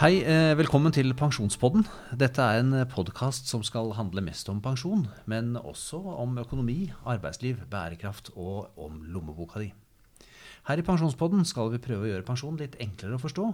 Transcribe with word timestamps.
Hei, 0.00 0.22
eh, 0.24 0.56
velkommen 0.56 0.94
til 0.96 1.12
Pensjonspodden. 1.12 1.82
Dette 2.16 2.40
er 2.40 2.62
en 2.62 2.72
podkast 2.88 3.50
som 3.50 3.60
skal 3.60 3.90
handle 3.98 4.22
mest 4.24 4.48
om 4.48 4.62
pensjon, 4.64 5.02
men 5.28 5.58
også 5.60 5.98
om 6.22 6.38
økonomi, 6.40 6.88
arbeidsliv, 7.04 7.58
bærekraft 7.68 8.30
og 8.34 8.78
om 8.80 9.02
lommeboka 9.04 9.60
di. 9.60 9.74
Her 10.70 10.80
i 10.80 10.86
Pensjonspodden 10.86 11.44
skal 11.44 11.68
vi 11.74 11.82
prøve 11.84 12.06
å 12.06 12.08
gjøre 12.14 12.24
pensjon 12.24 12.56
litt 12.56 12.78
enklere 12.80 13.18
å 13.18 13.20
forstå. 13.20 13.44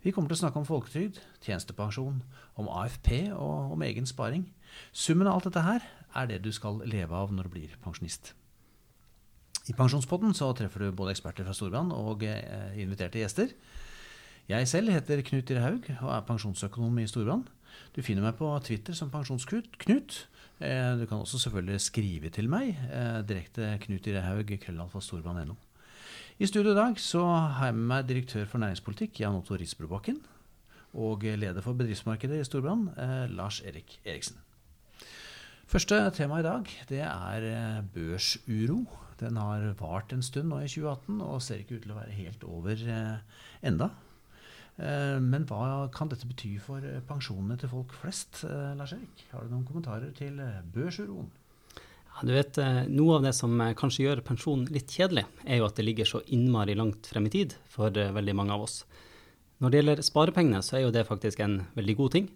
Vi 0.00 0.14
kommer 0.16 0.32
til 0.32 0.38
å 0.38 0.40
snakke 0.40 0.62
om 0.62 0.64
folketrygd, 0.64 1.20
tjenestepensjon, 1.44 2.22
om 2.56 2.72
AFP 2.80 3.34
og 3.36 3.76
om 3.76 3.84
egen 3.84 4.08
sparing. 4.08 4.48
Summen 4.92 5.28
av 5.28 5.34
alt 5.34 5.50
dette 5.50 5.66
her 5.68 5.84
er 6.16 6.32
det 6.32 6.40
du 6.40 6.50
skal 6.50 6.80
leve 6.80 7.12
av 7.12 7.28
når 7.28 7.50
du 7.50 7.58
blir 7.58 7.76
pensjonist. 7.84 8.32
I 9.68 9.76
Pensjonspodden 9.76 10.32
så 10.32 10.48
treffer 10.56 10.80
du 10.80 10.96
både 10.96 11.12
eksperter 11.12 11.44
fra 11.44 11.52
Storbrann 11.52 11.92
og 11.92 12.24
eh, 12.24 12.80
inviterte 12.80 13.20
gjester. 13.20 13.52
Jeg 14.50 14.66
selv 14.66 14.90
heter 14.90 15.20
Knut 15.22 15.46
Dire 15.46 15.60
Haug 15.62 15.84
og 16.00 16.08
er 16.10 16.24
pensjonsøkonom 16.26 16.96
i 16.98 17.04
Storbrann. 17.06 17.44
Du 17.94 18.00
finner 18.02 18.24
meg 18.24 18.34
på 18.34 18.48
Twitter 18.66 18.96
som 18.98 19.12
Pensjonsknut. 19.12 20.16
Eh, 20.58 20.96
du 20.98 21.04
kan 21.06 21.20
også 21.22 21.38
selvfølgelig 21.44 21.78
skrive 21.84 22.32
til 22.34 22.50
meg 22.50 22.72
eh, 22.88 23.20
direkte 23.28 23.68
Knut 23.84 24.02
Dire 24.08 24.24
Haug, 24.24 24.50
krøllalfa 24.64 24.98
I 26.40 26.46
studio 26.50 26.72
i 26.72 26.80
dag 26.80 26.98
så 26.98 27.22
har 27.22 27.66
jeg 27.66 27.76
med 27.78 27.86
meg 27.92 28.08
direktør 28.08 28.44
for 28.50 28.58
næringspolitikk, 28.58 29.20
Jan 29.20 29.38
Otto 29.38 29.54
Risbrobakken. 29.54 30.18
Og 30.98 31.22
leder 31.22 31.62
for 31.62 31.72
bedriftsmarkedet 31.72 32.40
i 32.40 32.44
Storbrann, 32.44 32.88
eh, 32.98 33.30
Lars 33.30 33.62
Erik 33.62 34.00
Eriksen. 34.04 34.34
Første 35.66 36.10
tema 36.10 36.40
i 36.40 36.42
dag 36.42 36.66
det 36.88 37.06
er 37.06 37.82
børsuro. 37.94 38.82
Den 39.20 39.36
har 39.36 39.74
vart 39.78 40.12
en 40.12 40.22
stund 40.22 40.48
nå 40.48 40.58
i 40.58 40.66
2018 40.66 41.20
og 41.22 41.40
ser 41.40 41.62
ikke 41.62 41.76
ut 41.76 41.82
til 41.82 41.92
å 41.94 42.02
være 42.02 42.18
helt 42.18 42.42
over 42.42 43.20
enda. 43.62 43.92
Eh, 44.80 45.18
men 45.20 45.44
hva 45.48 45.90
kan 45.92 46.08
dette 46.08 46.28
bety 46.28 46.54
for 46.62 46.84
eh, 46.86 47.02
pensjonene 47.04 47.58
til 47.60 47.70
folk 47.72 47.92
flest? 48.00 48.44
Eh, 48.48 48.72
Lars 48.78 48.94
Erik, 48.96 49.26
har 49.34 49.44
du 49.44 49.52
noen 49.52 49.66
kommentarer 49.68 50.12
til 50.16 50.40
børsuroen? 50.72 51.28
Ja, 52.10 52.24
du 52.26 52.32
vet, 52.34 52.58
Noe 52.90 53.18
av 53.18 53.26
det 53.26 53.34
som 53.36 53.60
kanskje 53.78 54.06
gjør 54.06 54.24
pensjon 54.26 54.64
litt 54.72 54.92
kjedelig, 54.92 55.26
er 55.46 55.60
jo 55.60 55.68
at 55.68 55.76
det 55.78 55.86
ligger 55.86 56.08
så 56.08 56.22
innmari 56.32 56.74
langt 56.76 57.08
frem 57.08 57.28
i 57.28 57.32
tid 57.32 57.54
for 57.70 57.94
veldig 57.94 58.34
mange 58.36 58.56
av 58.56 58.64
oss. 58.64 58.82
Når 59.60 59.70
det 59.70 59.78
gjelder 59.80 60.02
sparepengene, 60.04 60.62
så 60.64 60.76
er 60.76 60.84
jo 60.84 60.94
det 60.96 61.06
faktisk 61.08 61.40
en 61.44 61.60
veldig 61.76 61.96
god 62.00 62.16
ting. 62.16 62.26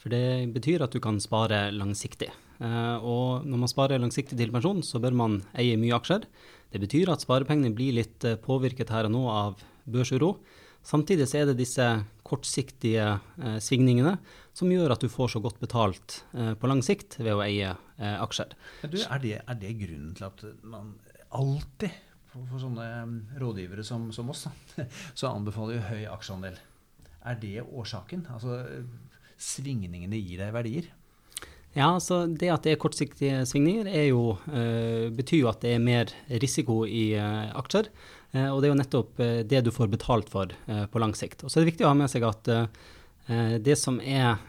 For 0.00 0.12
det 0.12 0.50
betyr 0.52 0.82
at 0.84 0.92
du 0.92 0.98
kan 1.00 1.20
spare 1.22 1.68
langsiktig. 1.70 2.32
Og 2.58 3.46
når 3.46 3.62
man 3.62 3.70
sparer 3.70 4.02
langsiktig 4.02 4.36
til 4.40 4.50
pensjon, 4.52 4.82
så 4.82 4.98
bør 5.00 5.14
man 5.16 5.38
eie 5.54 5.78
mye 5.78 5.94
aksjer. 5.96 6.26
Det 6.74 6.82
betyr 6.82 7.12
at 7.14 7.22
sparepengene 7.22 7.72
blir 7.76 7.94
litt 8.00 8.26
påvirket 8.42 8.90
her 8.90 9.06
og 9.06 9.14
nå 9.14 9.22
av 9.30 9.62
børsuro. 9.86 10.34
Samtidig 10.82 11.28
så 11.30 11.40
er 11.40 11.50
det 11.50 11.60
disse 11.60 11.86
kortsiktige 12.26 13.04
eh, 13.38 13.58
svingningene 13.62 14.16
som 14.56 14.70
gjør 14.72 14.94
at 14.94 15.04
du 15.04 15.10
får 15.12 15.34
så 15.34 15.42
godt 15.42 15.60
betalt 15.62 16.22
eh, 16.34 16.54
på 16.58 16.70
lang 16.70 16.82
sikt 16.84 17.18
ved 17.20 17.36
å 17.36 17.42
eie 17.44 17.70
eh, 17.72 18.16
aksjer. 18.18 18.56
Du, 18.82 18.98
er, 18.98 19.22
det, 19.22 19.36
er, 19.42 19.60
det, 19.60 19.74
grunnen 19.80 20.16
til 20.18 20.26
at 20.28 20.42
man 20.66 20.94
alltid, 21.38 21.94
for, 22.32 22.48
for 22.50 22.62
sånne 22.62 22.88
mm, 23.08 23.16
rådgivere 23.42 23.86
som, 23.86 24.10
som 24.16 24.32
oss, 24.32 24.46
så 25.18 25.30
anbefaler 25.30 25.78
jo 25.78 25.86
høy 25.92 26.02
aksjeandel? 26.16 26.58
Er 27.22 27.38
det 27.38 27.62
årsaken? 27.62 28.26
Altså 28.34 28.58
svingningene 29.42 30.18
gir 30.18 30.42
deg 30.42 30.54
verdier? 30.54 30.90
Ja, 31.72 32.00
så 32.00 32.26
Det 32.26 32.50
at 32.52 32.66
det 32.66 32.74
er 32.74 32.80
kortsiktige 32.80 33.42
svingninger, 33.48 33.88
jo, 34.10 34.36
uh, 34.52 35.08
betyr 35.14 35.44
jo 35.44 35.52
at 35.52 35.62
det 35.64 35.76
er 35.76 35.84
mer 35.84 36.10
risiko 36.42 36.82
i 36.84 37.12
uh, 37.16 37.48
aksjer. 37.56 37.88
Uh, 38.32 38.48
og 38.52 38.60
det 38.60 38.68
er 38.68 38.72
jo 38.72 38.80
nettopp 38.80 39.22
det 39.48 39.62
du 39.64 39.70
får 39.72 39.92
betalt 39.92 40.28
for 40.32 40.52
på 40.52 41.00
lang 41.00 41.14
sikt. 41.16 41.44
Og 41.44 41.50
så 41.50 41.58
er 41.58 41.64
det 41.64 41.72
viktig 41.72 41.86
å 41.86 41.92
ha 41.92 41.96
med 41.96 42.12
seg 42.12 42.24
at 42.28 42.52
det 43.62 43.76
som 43.78 44.00
er 44.02 44.40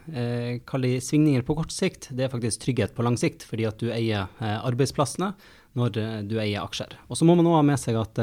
kallet 0.66 1.04
svingninger 1.06 1.44
på 1.46 1.54
kort 1.60 1.72
sikt, 1.72 2.08
det 2.10 2.26
er 2.26 2.32
faktisk 2.32 2.64
trygghet 2.64 2.96
på 2.98 3.04
lang 3.06 3.20
sikt, 3.22 3.44
fordi 3.46 3.68
at 3.70 3.78
du 3.78 3.92
eier 3.94 4.32
arbeidsplassene 4.42 5.30
når 5.78 5.92
du 6.26 6.34
eier 6.42 6.64
aksjer. 6.64 6.96
Og 7.06 7.20
så 7.20 7.28
må 7.28 7.36
man 7.38 7.52
òg 7.52 7.60
ha 7.60 7.68
med 7.68 7.78
seg 7.78 8.00
at 8.02 8.18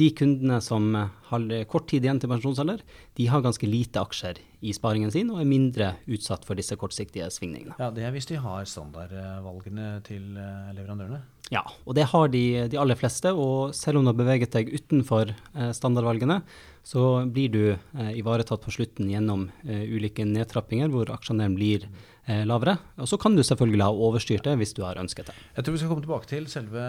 de 0.00 0.08
kundene 0.16 0.60
som 0.64 0.94
har 1.28 1.48
kort 1.70 1.88
tid 1.90 2.06
igjen 2.06 2.20
til 2.22 2.30
pensjonsalder, 2.32 2.80
de 3.18 3.26
har 3.28 3.44
ganske 3.44 3.68
lite 3.68 4.00
aksjer 4.00 4.40
i 4.60 4.72
sparingen 4.76 5.12
sin 5.12 5.30
og 5.32 5.40
er 5.42 5.48
mindre 5.48 5.90
utsatt 6.10 6.46
for 6.48 6.58
disse 6.58 6.76
kortsiktige 6.80 7.28
svingningene. 7.32 7.76
Ja, 7.80 7.90
Det 7.92 8.04
er 8.04 8.14
hvis 8.14 8.28
de 8.28 8.40
har 8.40 8.64
standardvalgene 8.68 9.92
til 10.06 10.36
eh, 10.36 10.72
leverandørene? 10.76 11.20
Ja, 11.50 11.64
og 11.82 11.96
det 11.98 12.06
har 12.12 12.28
de, 12.30 12.44
de 12.70 12.78
aller 12.78 12.98
fleste. 12.98 13.32
Og 13.34 13.74
selv 13.74 13.98
om 13.98 14.04
du 14.06 14.12
har 14.12 14.20
beveget 14.20 14.54
deg 14.54 14.70
utenfor 14.70 15.32
eh, 15.32 15.72
standardvalgene, 15.74 16.40
så 16.86 17.24
blir 17.26 17.50
du 17.52 17.64
eh, 17.72 18.12
ivaretatt 18.20 18.62
på 18.62 18.74
slutten 18.76 19.10
gjennom 19.10 19.48
ulike 19.66 20.24
nedtrappinger 20.24 20.92
hvor 20.92 21.10
aksjeandelen 21.12 21.56
blir 21.58 21.88
eh, 21.88 22.19
lavere. 22.48 22.76
Og 23.00 23.08
så 23.10 23.18
kan 23.20 23.36
du 23.36 23.42
selvfølgelig 23.46 23.84
ha 23.86 23.90
overstyrt 24.06 24.46
det 24.46 24.56
hvis 24.60 24.74
du 24.76 24.82
har 24.86 25.00
ønsket 25.00 25.30
det. 25.30 25.36
Jeg 25.56 25.64
tror 25.64 25.76
vi 25.76 25.82
skal 25.82 25.92
komme 25.92 26.04
tilbake 26.04 26.30
til 26.30 26.48
selve 26.52 26.82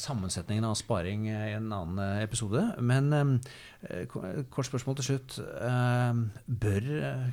sammensetningen 0.00 0.68
av 0.68 0.76
sparing 0.80 1.26
i 1.30 1.38
en 1.56 1.72
annen 1.72 2.02
eh, 2.04 2.22
episode. 2.26 2.62
Men 2.80 3.12
eh, 3.14 4.04
kort 4.08 4.68
spørsmål 4.70 5.00
til 5.00 5.10
slutt. 5.12 5.40
Eh, 5.40 6.22
bør 6.66 6.86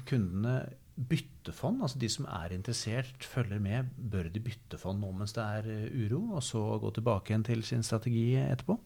kundene 0.10 0.58
bytte 0.96 1.52
fond? 1.52 1.82
Altså 1.84 2.00
de 2.00 2.10
som 2.10 2.28
er 2.32 2.54
interessert, 2.56 3.24
følger 3.28 3.60
med. 3.60 3.92
Bør 4.12 4.30
de 4.32 4.42
bytte 4.44 4.80
fond 4.80 5.02
nå 5.02 5.12
mens 5.16 5.36
det 5.36 5.44
er 5.44 5.70
eh, 5.72 6.06
uro, 6.06 6.22
og 6.38 6.44
så 6.44 6.62
gå 6.82 6.92
tilbake 6.96 7.34
igjen 7.34 7.44
til 7.48 7.64
sin 7.68 7.84
strategi 7.84 8.36
etterpå? 8.40 8.78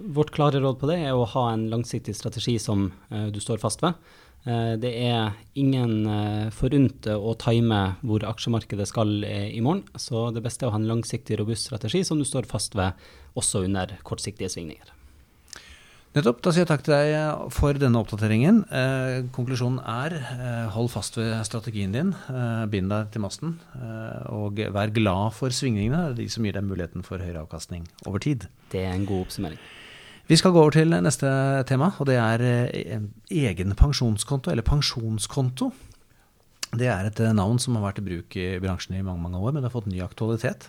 Vårt 0.00 0.30
klare 0.34 0.60
råd 0.62 0.78
på 0.80 0.90
det 0.90 1.00
er 1.06 1.16
å 1.16 1.26
ha 1.32 1.48
en 1.52 1.68
langsiktig 1.72 2.16
strategi 2.16 2.58
som 2.62 2.90
uh, 3.12 3.28
du 3.32 3.40
står 3.42 3.62
fast 3.62 3.84
ved. 3.84 3.96
Eh, 4.46 4.74
det 4.78 4.92
er 5.08 5.34
ingen 5.58 6.06
eh, 6.06 6.50
forunt 6.54 7.08
å 7.10 7.32
time 7.42 7.80
hvor 8.06 8.22
aksjemarkedet 8.28 8.86
skal 8.86 9.24
eh, 9.26 9.48
i 9.50 9.62
morgen, 9.64 9.82
så 9.98 10.28
det 10.34 10.44
beste 10.44 10.62
er 10.62 10.70
å 10.70 10.76
ha 10.76 10.78
en 10.78 10.86
langsiktig, 10.86 11.40
robust 11.40 11.66
strategi 11.66 12.04
som 12.06 12.20
du 12.20 12.26
står 12.28 12.46
fast 12.46 12.76
ved 12.78 12.94
også 13.34 13.64
under 13.66 13.96
kortsiktige 14.06 14.50
svingninger. 14.52 14.92
Nettopp. 16.16 16.38
Da 16.40 16.52
sier 16.54 16.62
jeg 16.62 16.70
takk 16.70 16.84
til 16.86 16.94
deg 16.94 17.50
for 17.52 17.76
denne 17.76 18.00
oppdateringen. 18.00 18.62
Eh, 18.72 19.16
konklusjonen 19.36 19.82
er 19.82 20.14
eh, 20.16 20.68
hold 20.72 20.88
fast 20.94 21.18
ved 21.18 21.34
strategien 21.44 21.92
din. 21.92 22.14
Eh, 22.30 22.62
bind 22.72 22.88
deg 22.88 23.10
til 23.12 23.26
masten. 23.26 23.58
og 24.32 24.62
vær 24.72 24.94
glad 24.96 25.34
for 25.36 25.52
svingningene. 25.52 26.14
Det 26.14 26.22
er 26.22 26.22
de 26.22 26.32
som 26.32 26.46
gir 26.46 26.56
deg 26.56 26.64
muligheten 26.64 27.04
for 27.04 27.20
høyere 27.20 27.42
avkastning 27.42 27.84
over 28.06 28.22
tid. 28.22 28.48
Det 28.72 28.86
er 28.86 28.94
en 28.94 29.04
god 29.10 29.26
oppsummering. 29.26 29.60
Vi 30.26 30.34
skal 30.34 30.50
gå 30.50 30.58
over 30.58 30.74
til 30.74 30.90
neste 30.90 31.28
tema, 31.70 31.92
og 32.02 32.08
det 32.08 32.16
er 32.18 32.42
eh, 32.42 33.02
egen 33.30 33.74
pensjonskonto, 33.78 34.50
eller 34.50 34.64
pensjonskonto. 34.66 35.68
Det 36.72 36.88
er 36.90 37.06
et 37.06 37.20
eh, 37.22 37.34
navn 37.36 37.60
som 37.62 37.76
har 37.78 37.84
vært 37.84 38.00
i 38.00 38.06
bruk 38.08 38.34
i 38.34 38.46
bransjen 38.58 38.96
i 38.98 39.04
mange 39.06 39.22
mange 39.22 39.38
år, 39.38 39.54
men 39.54 39.62
det 39.62 39.68
har 39.68 39.76
fått 39.76 39.86
ny 39.86 40.00
aktualitet. 40.02 40.66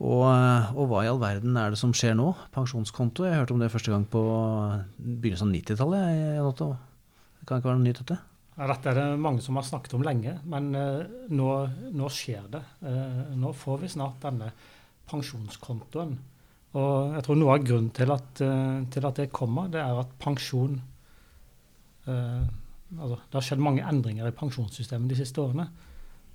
Og, 0.00 0.22
eh, 0.30 0.70
og, 0.72 0.86
hva 0.88 1.02
i 1.04 1.10
all 1.10 1.20
verden 1.20 1.58
er 1.60 1.76
det 1.76 1.80
som 1.82 1.92
skjer 1.92 2.16
nå? 2.16 2.30
Pensjonskonto, 2.54 3.26
jeg 3.28 3.36
hørte 3.36 3.58
om 3.58 3.60
det 3.60 3.68
første 3.74 3.92
gang 3.92 4.08
på 4.08 4.24
begynnelsen 4.96 5.52
av 5.52 5.58
90-tallet. 5.58 6.64
Det 6.64 7.50
kan 7.50 7.60
ikke 7.60 7.68
være 7.68 7.82
noe 7.82 7.88
nytt, 7.90 8.02
dette? 8.06 8.18
Ja, 8.56 8.70
dette 8.72 8.94
er 8.94 9.02
det 9.02 9.20
mange 9.20 9.44
som 9.44 9.60
har 9.60 9.68
snakket 9.68 9.98
om 10.00 10.08
lenge, 10.08 10.38
men 10.48 10.72
nå, 10.72 11.52
nå, 11.92 12.08
skjer 12.08 12.48
det. 12.56 12.64
Nå 13.36 13.52
får 13.52 13.84
vi 13.84 13.92
snart 13.92 14.16
denne 14.24 14.48
pensjonskontoen. 15.12 16.16
Og 16.76 17.14
jeg 17.16 17.24
tror 17.24 17.38
noe 17.40 17.56
av 17.56 17.64
grunnen 17.64 17.92
til 17.96 18.12
at, 18.12 18.42
eh, 18.44 18.80
til 18.92 19.08
at 19.08 19.20
det 19.20 19.30
kommer, 19.32 19.70
det 19.72 19.80
er 19.80 20.00
at 20.02 20.10
pensjon 20.20 20.76
eh, 22.06 22.44
altså, 22.98 23.16
Det 23.16 23.38
har 23.38 23.46
skjedd 23.46 23.64
mange 23.64 23.86
endringer 23.88 24.28
i 24.28 24.36
pensjonssystemet 24.36 25.08
de 25.08 25.16
siste 25.16 25.40
årene. 25.40 25.68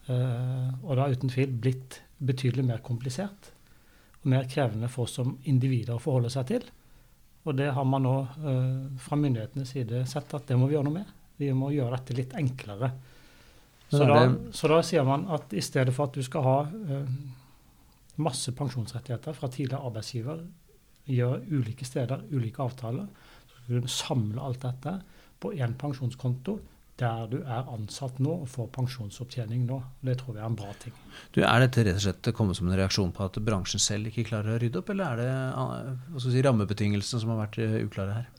Eh, 0.07 0.69
og 0.83 0.95
det 0.95 1.03
har 1.03 1.13
uten 1.13 1.31
tvil 1.31 1.53
blitt 1.63 2.01
betydelig 2.23 2.65
mer 2.65 2.81
komplisert 2.83 3.51
og 4.23 4.31
mer 4.31 4.47
krevende 4.51 4.89
for 4.91 5.05
oss 5.05 5.17
som 5.19 5.37
individer 5.49 5.95
å 5.95 6.01
forholde 6.01 6.31
seg 6.33 6.49
til. 6.49 6.65
Og 7.43 7.57
det 7.59 7.69
har 7.75 7.87
man 7.87 8.05
nå 8.05 8.15
eh, 8.23 8.99
fra 9.03 9.19
myndighetenes 9.19 9.73
side 9.75 10.05
sett 10.09 10.33
at 10.35 10.47
det 10.47 10.57
må 10.59 10.69
vi 10.69 10.77
gjøre 10.77 10.87
noe 10.87 11.01
med. 11.01 11.15
Vi 11.39 11.49
må 11.57 11.73
gjøre 11.75 11.97
dette 11.97 12.17
litt 12.17 12.35
enklere. 12.39 12.93
Så 13.93 14.05
da, 14.09 14.21
så 14.55 14.69
da 14.71 14.79
sier 14.85 15.03
man 15.05 15.27
at 15.35 15.51
i 15.53 15.61
stedet 15.61 15.93
for 15.93 16.09
at 16.09 16.15
du 16.17 16.23
skal 16.25 16.45
ha 16.47 16.59
eh, 16.65 17.09
masse 18.21 18.53
pensjonsrettigheter 18.55 19.33
fra 19.37 19.49
tidligere 19.49 19.89
arbeidsgiver, 19.89 20.43
gjør 21.09 21.41
ulike 21.51 21.85
steder 21.87 22.27
ulike 22.31 22.61
avtaler. 22.63 23.07
Så 23.49 23.63
skal 23.63 23.81
du 23.81 23.91
samle 23.91 24.43
alt 24.43 24.61
dette 24.63 24.99
på 25.43 25.51
én 25.57 25.75
pensjonskonto 25.79 26.59
der 27.01 27.25
du 27.31 27.39
er 27.41 27.69
ansatt 27.73 28.19
nå 28.21 28.35
og 28.43 28.49
får 28.53 28.67
pensjonsopptjening 28.75 29.65
nå. 29.65 29.79
Det 30.05 30.13
tror 30.19 30.37
jeg 30.37 30.43
er 30.43 30.51
en 30.51 30.57
bra 30.57 30.69
ting. 30.81 30.93
Du, 31.33 31.41
er 31.41 31.63
dette 31.63 31.85
rett 31.87 31.97
og 31.97 32.05
slett 32.05 32.29
kommet 32.37 32.59
som 32.59 32.69
en 32.69 32.77
reaksjon 32.77 33.13
på 33.15 33.25
at 33.25 33.39
bransjen 33.43 33.81
selv 33.81 34.11
ikke 34.11 34.27
klarer 34.29 34.55
å 34.55 34.61
rydde 34.61 34.81
opp, 34.83 34.93
eller 34.93 35.09
er 35.09 35.23
det 35.23 36.21
si, 36.21 36.43
rammebetingelsene 36.45 37.23
som 37.23 37.33
har 37.33 37.41
vært 37.47 37.59
eh, 37.65 37.79
uklare 37.87 38.19
her? 38.19 38.29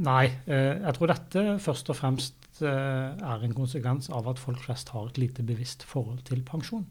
Nei, 0.00 0.24
eh, 0.48 0.80
jeg 0.80 0.96
tror 0.96 1.12
dette 1.12 1.44
først 1.60 1.92
og 1.92 1.98
fremst 1.98 2.62
eh, 2.64 3.12
er 3.12 3.44
en 3.44 3.56
konsekvens 3.56 4.08
av 4.16 4.30
at 4.32 4.40
folk 4.40 4.62
flest 4.64 4.94
har 4.94 5.10
et 5.10 5.20
lite 5.20 5.44
bevisst 5.44 5.84
forhold 5.84 6.24
til 6.30 6.40
pensjon. 6.46 6.88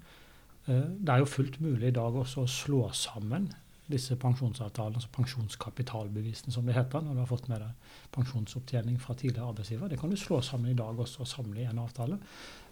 Eh, 0.69 0.85
det 0.99 1.13
er 1.13 1.23
jo 1.23 1.29
fullt 1.29 1.59
mulig 1.63 1.89
i 1.89 1.97
dag 1.97 2.15
også 2.15 2.45
å 2.45 2.51
slå 2.51 2.83
sammen 2.95 3.49
disse 3.89 4.13
pensjonsavtalene, 4.21 4.99
altså 4.99 5.09
pensjonskapitalbevisene 5.15 6.53
som 6.53 6.67
det 6.67 6.75
heter, 6.77 7.01
når 7.01 7.15
du 7.15 7.21
har 7.23 7.29
fått 7.31 7.47
med 7.49 7.63
deg 7.63 7.95
pensjonsopptjening 8.13 8.99
fra 9.01 9.15
tidligere 9.17 9.49
arbeidsgiver. 9.49 9.89
Det 9.89 9.97
kan 10.01 10.13
du 10.13 10.17
slå 10.19 10.43
sammen 10.45 10.69
i 10.69 10.77
dag 10.77 10.99
også 10.99 11.23
og 11.25 11.31
samle 11.31 11.63
i 11.63 11.65
en 11.69 11.81
avtale. 11.81 12.19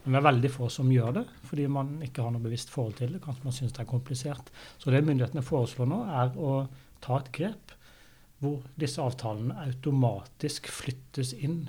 Men 0.04 0.14
det 0.14 0.20
er 0.20 0.28
veldig 0.28 0.52
få 0.54 0.70
som 0.72 0.92
gjør 0.94 1.16
det, 1.18 1.26
fordi 1.50 1.66
man 1.74 1.96
ikke 2.06 2.22
har 2.22 2.36
noe 2.36 2.46
bevisst 2.46 2.70
forhold 2.74 3.00
til 3.00 3.16
det. 3.16 3.24
Kanskje 3.24 3.48
man 3.48 3.58
syns 3.58 3.74
det 3.74 3.82
er 3.82 3.90
komplisert. 3.90 4.54
Så 4.78 4.94
det 4.94 5.02
myndighetene 5.08 5.46
foreslår 5.46 5.90
nå, 5.90 6.04
er 6.22 6.38
å 6.38 6.54
ta 7.04 7.18
et 7.18 7.34
grep 7.34 7.74
hvor 8.38 8.62
disse 8.78 9.02
avtalene 9.02 9.58
automatisk 9.66 10.70
flyttes 10.70 11.34
inn 11.34 11.64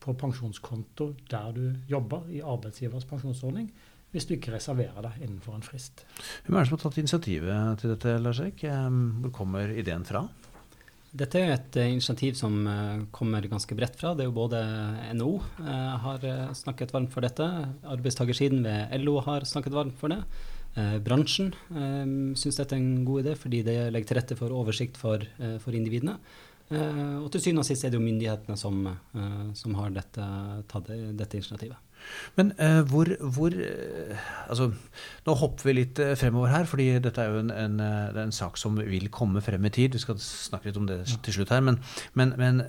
på 0.00 0.14
pensjonskonto 0.20 1.10
der 1.28 1.52
du 1.52 1.66
jobber, 1.88 2.24
i 2.32 2.40
arbeidsgivers 2.40 3.04
pensjonsordning, 3.08 3.68
hvis 4.14 4.28
du 4.30 4.36
ikke 4.36 4.54
reserverer 4.54 5.02
deg 5.08 5.26
innenfor 5.26 5.58
en 5.58 5.66
frist. 5.66 6.06
Hvem 6.46 6.54
er 6.54 6.62
det 6.62 6.70
som 6.70 6.78
har 6.78 6.84
tatt 6.86 7.02
initiativet 7.02 7.82
til 7.82 7.94
dette, 7.96 8.16
Lars-Erik? 8.22 8.64
Hvor 9.24 9.34
kommer 9.42 9.74
ideen 9.74 10.06
fra? 10.06 10.24
Dette 11.14 11.38
er 11.38 11.52
et 11.54 11.76
uh, 11.78 11.86
initiativ 11.86 12.34
som 12.38 12.56
uh, 12.66 13.04
kommer 13.14 13.46
ganske 13.46 13.76
bredt 13.78 13.94
fra. 14.00 14.16
Det 14.18 14.24
er 14.24 14.30
jo 14.30 14.34
både 14.34 14.62
NHO 15.14 15.36
uh, 15.38 15.92
har 16.02 16.26
snakket 16.58 16.94
varmt 16.94 17.14
for 17.14 17.22
dette, 17.22 17.46
arbeidstakersiden 17.86 18.64
ved 18.66 18.96
LO 19.04 19.20
har 19.22 19.46
snakket 19.46 19.76
varmt 19.76 19.98
for 20.00 20.14
det. 20.14 20.22
bransjen 21.06 21.52
syns 22.34 22.56
dette 22.58 22.74
er 22.74 22.80
en 22.80 23.04
god 23.06 23.20
idé 23.22 23.36
fordi 23.38 23.60
det 23.62 23.76
legger 23.94 24.08
til 24.08 24.18
rette 24.18 24.36
for 24.40 24.50
oversikt 24.50 24.96
for, 24.98 25.22
for 25.62 25.76
individene. 25.78 26.16
og 26.74 27.28
til 27.30 27.44
syvende 27.44 27.62
og 27.62 27.68
sist 27.68 27.86
er 27.86 27.94
det 27.94 28.00
jo 28.00 28.02
myndighetene 28.02 28.58
som, 28.58 28.82
som 29.54 29.78
har 29.78 29.94
dette, 29.94 30.26
tatt 30.66 30.90
dette 30.90 31.38
initiativet. 31.38 31.78
Men 32.38 32.52
uh, 32.58 32.82
hvor, 32.90 33.08
hvor 33.20 33.54
uh, 33.54 34.30
Altså, 34.44 34.68
nå 35.24 35.34
hopper 35.40 35.68
vi 35.68 35.74
litt 35.78 36.00
uh, 36.02 36.12
fremover 36.18 36.50
her, 36.52 36.66
fordi 36.68 36.88
dette 37.02 37.22
er 37.22 37.32
jo 37.32 37.42
en, 37.44 37.52
en, 37.52 37.78
en, 37.80 38.34
sak 38.34 38.58
som 38.60 38.76
vil 38.76 39.06
komme 39.14 39.40
frem 39.44 39.64
i 39.68 39.72
tid. 39.72 39.94
Vi 39.96 40.02
skal 40.02 40.18
snakke 40.20 40.68
litt 40.68 40.80
om 40.80 40.88
det 40.88 40.98
til 41.24 41.38
slutt 41.38 41.52
her. 41.54 41.62
Men, 41.64 41.78
men, 42.18 42.34
men 42.40 42.62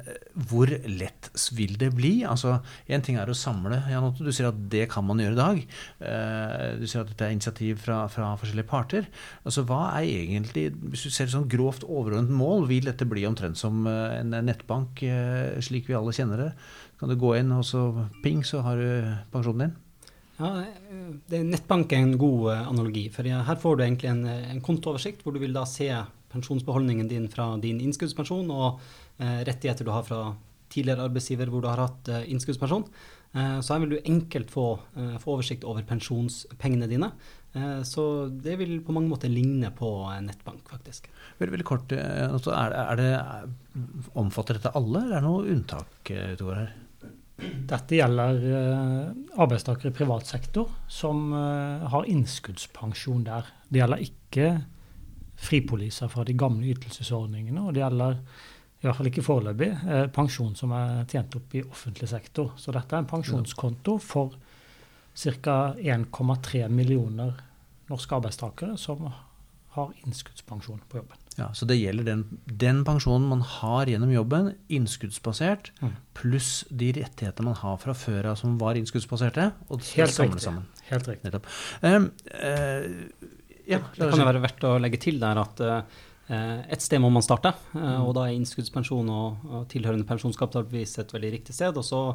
hvor 0.49 0.69
lett 0.69 1.31
vil 1.57 1.75
det 1.81 1.91
bli? 1.97 2.13
Altså, 2.27 2.59
Én 2.87 3.03
ting 3.05 3.19
er 3.19 3.29
å 3.29 3.37
samle. 3.37 3.81
Jan 3.91 4.05
Otto, 4.07 4.25
du 4.25 4.31
sier 4.35 4.51
at 4.51 4.61
det 4.71 4.85
kan 4.93 5.05
man 5.07 5.19
gjøre 5.21 5.35
i 5.35 5.39
dag. 5.41 5.61
du 6.79 6.85
sier 6.87 7.03
at 7.03 7.11
dette 7.11 7.27
er 7.27 7.35
initiativ 7.35 7.81
fra, 7.83 8.05
fra, 8.11 8.31
forskjellige 8.39 8.69
parter. 8.69 9.09
Altså, 9.43 9.65
Hva 9.67 9.81
er 9.97 10.07
egentlig, 10.07 10.69
hvis 10.93 11.07
du 11.07 11.13
ser 11.13 11.31
sånn 11.31 11.49
grovt 11.51 11.85
overordnet 11.87 12.33
mål, 12.35 12.69
vil 12.71 12.87
dette 12.87 13.07
bli 13.09 13.25
omtrent 13.27 13.59
som 13.59 13.85
en 13.89 14.35
nettbank 14.45 15.03
slik 15.65 15.89
vi 15.89 15.97
alle 15.97 16.15
kjenner 16.15 16.45
det? 16.45 16.51
Kan 16.99 17.11
du 17.11 17.17
gå 17.19 17.35
inn, 17.39 17.51
og 17.55 17.65
så 17.67 17.87
ping, 18.23 18.43
så 18.47 18.61
har 18.65 18.79
du 18.79 18.87
pensjonen 19.33 19.67
din. 19.67 19.75
Ja, 20.35 20.49
det 21.29 21.37
er 21.37 21.47
Nettbank 21.47 21.93
er 21.95 22.03
en 22.03 22.17
god 22.19 22.49
uh, 22.49 22.67
analogi. 22.67 23.07
for 23.13 23.23
Her 23.23 23.59
får 23.61 23.77
du 23.77 23.83
egentlig 23.85 24.11
en, 24.11 24.25
en, 24.27 24.63
kontooversikt 24.63 25.23
hvor 25.23 25.35
du 25.35 25.39
vil 25.39 25.55
da 25.55 25.63
se 25.69 25.87
pensjonsbeholdningen 26.33 27.07
din 27.07 27.29
fra 27.31 27.53
din 27.61 27.79
innskuddspensjon 27.79 28.49
og 28.51 28.81
eh, 29.23 29.45
rettigheter 29.47 29.87
du 29.87 29.91
har 29.93 30.03
fra 30.03 30.33
tidligere 30.73 31.05
arbeidsgiver 31.07 31.47
hvor 31.47 31.63
du 31.63 31.69
har 31.69 31.79
hatt 31.79 32.09
eh, 32.11 32.25
innskuddspensjon. 32.33 32.83
så 33.35 33.73
her 33.73 33.79
vil 33.83 33.93
du 33.93 34.09
enkelt 34.11 34.51
få, 34.51 34.65
få 35.19 35.31
oversikt 35.33 35.63
over 35.67 35.83
pensjonspengene 35.87 36.87
dine. 36.87 37.09
så 37.83 38.27
det 38.27 38.55
vil 38.59 38.77
på 38.83 38.95
mange 38.95 39.11
måter 39.11 39.31
ligne 39.31 39.71
på 39.75 39.89
nettbank, 40.23 40.63
faktisk. 40.71 41.09
Veldig, 41.39 41.51
veldig 41.51 41.67
kort, 41.67 41.91
altså 41.91 42.51
er, 42.55 42.75
er 42.83 42.95
det, 42.99 43.11
Omfatter 44.15 44.55
dette 44.55 44.71
alle, 44.75 45.03
eller 45.03 45.17
er 45.17 45.23
det 45.23 45.27
noe 45.27 45.51
unntak 45.51 46.11
utover 46.35 46.61
her? 46.61 46.73
Dette 47.35 47.97
gjelder 47.97 48.37
uh, 48.47 49.41
arbeidstakere 49.43 49.91
i 49.91 49.95
privat 49.95 50.27
sektor 50.29 50.69
som 50.87 51.33
uh, 51.33 51.83
har 51.91 52.07
innskuddspensjon 52.07 53.25
der. 53.27 53.49
Det 53.67 53.81
gjelder 53.81 54.03
ikke 54.05 54.49
fripoliser 55.35 56.07
fra 56.11 56.23
de 56.23 56.35
gamle 56.39 56.69
ytelsesordningene. 56.71 57.65
Og 57.65 57.75
det 57.75 57.83
gjelder 57.83 58.21
i 58.21 58.87
hvert 58.87 58.99
fall 58.99 59.09
ikke 59.11 59.25
foreløpig 59.25 59.71
uh, 59.83 60.05
pensjon 60.15 60.55
som 60.55 60.75
er 60.77 61.03
tjent 61.11 61.35
opp 61.35 61.57
i 61.59 61.65
offentlig 61.65 62.09
sektor. 62.13 62.53
Så 62.61 62.75
dette 62.75 62.95
er 62.95 63.03
en 63.03 63.11
pensjonskonto 63.11 63.97
for 63.99 64.37
ca. 65.15 65.57
1,3 65.75 66.65
millioner 66.71 67.35
norske 67.89 68.15
arbeidstakere 68.17 68.79
som 68.79 69.05
har 69.75 69.93
innskuddspensjon 70.05 70.81
på 70.89 70.99
jobben. 71.01 71.21
Ja, 71.35 71.49
Så 71.53 71.67
det 71.67 71.75
gjelder 71.75 72.07
den, 72.07 72.23
den, 72.47 72.83
pensjonen 72.87 73.27
man 73.27 73.41
har 73.43 73.89
gjennom 73.91 74.11
jobben, 74.13 74.53
innskuddsbasert, 74.71 75.71
mm. 75.81 75.93
pluss 76.15 76.51
de 76.69 76.93
rettighetene 76.95 77.49
man 77.49 77.59
har 77.59 77.77
fra 77.81 77.95
før 77.97 78.31
av 78.31 78.39
som 78.39 78.55
var 78.61 78.79
innskuddsbaserte. 78.79 79.49
og 79.67 79.83
Helt 79.97 80.19
riktig. 80.21 80.45
Sammen. 80.45 80.69
Helt 80.87 81.09
riktig. 81.11 81.27
Nettopp. 81.27 81.49
Um, 81.83 82.09
uh, 82.31 83.35
ja, 83.65 83.81
det 83.81 84.09
kan 84.11 84.21
jo 84.21 84.29
være 84.29 84.43
verdt 84.45 84.67
å 84.69 84.75
legge 84.79 85.01
til 85.01 85.19
der 85.19 85.41
at 85.43 85.63
uh, 85.65 86.01
et 86.71 86.81
sted 86.81 87.03
må 87.03 87.11
man 87.13 87.25
starte, 87.25 87.51
uh, 87.75 87.99
og 88.05 88.15
da 88.15 88.29
er 88.29 88.37
innskuddspensjon 88.37 89.11
og, 89.11 89.45
og 89.51 89.69
tilhørende 89.73 90.07
pensjonskapitalbevis 90.07 91.01
et 91.03 91.15
veldig 91.17 91.35
riktig 91.35 91.57
sted. 91.57 91.75
Og 91.75 91.83
så 91.85 92.05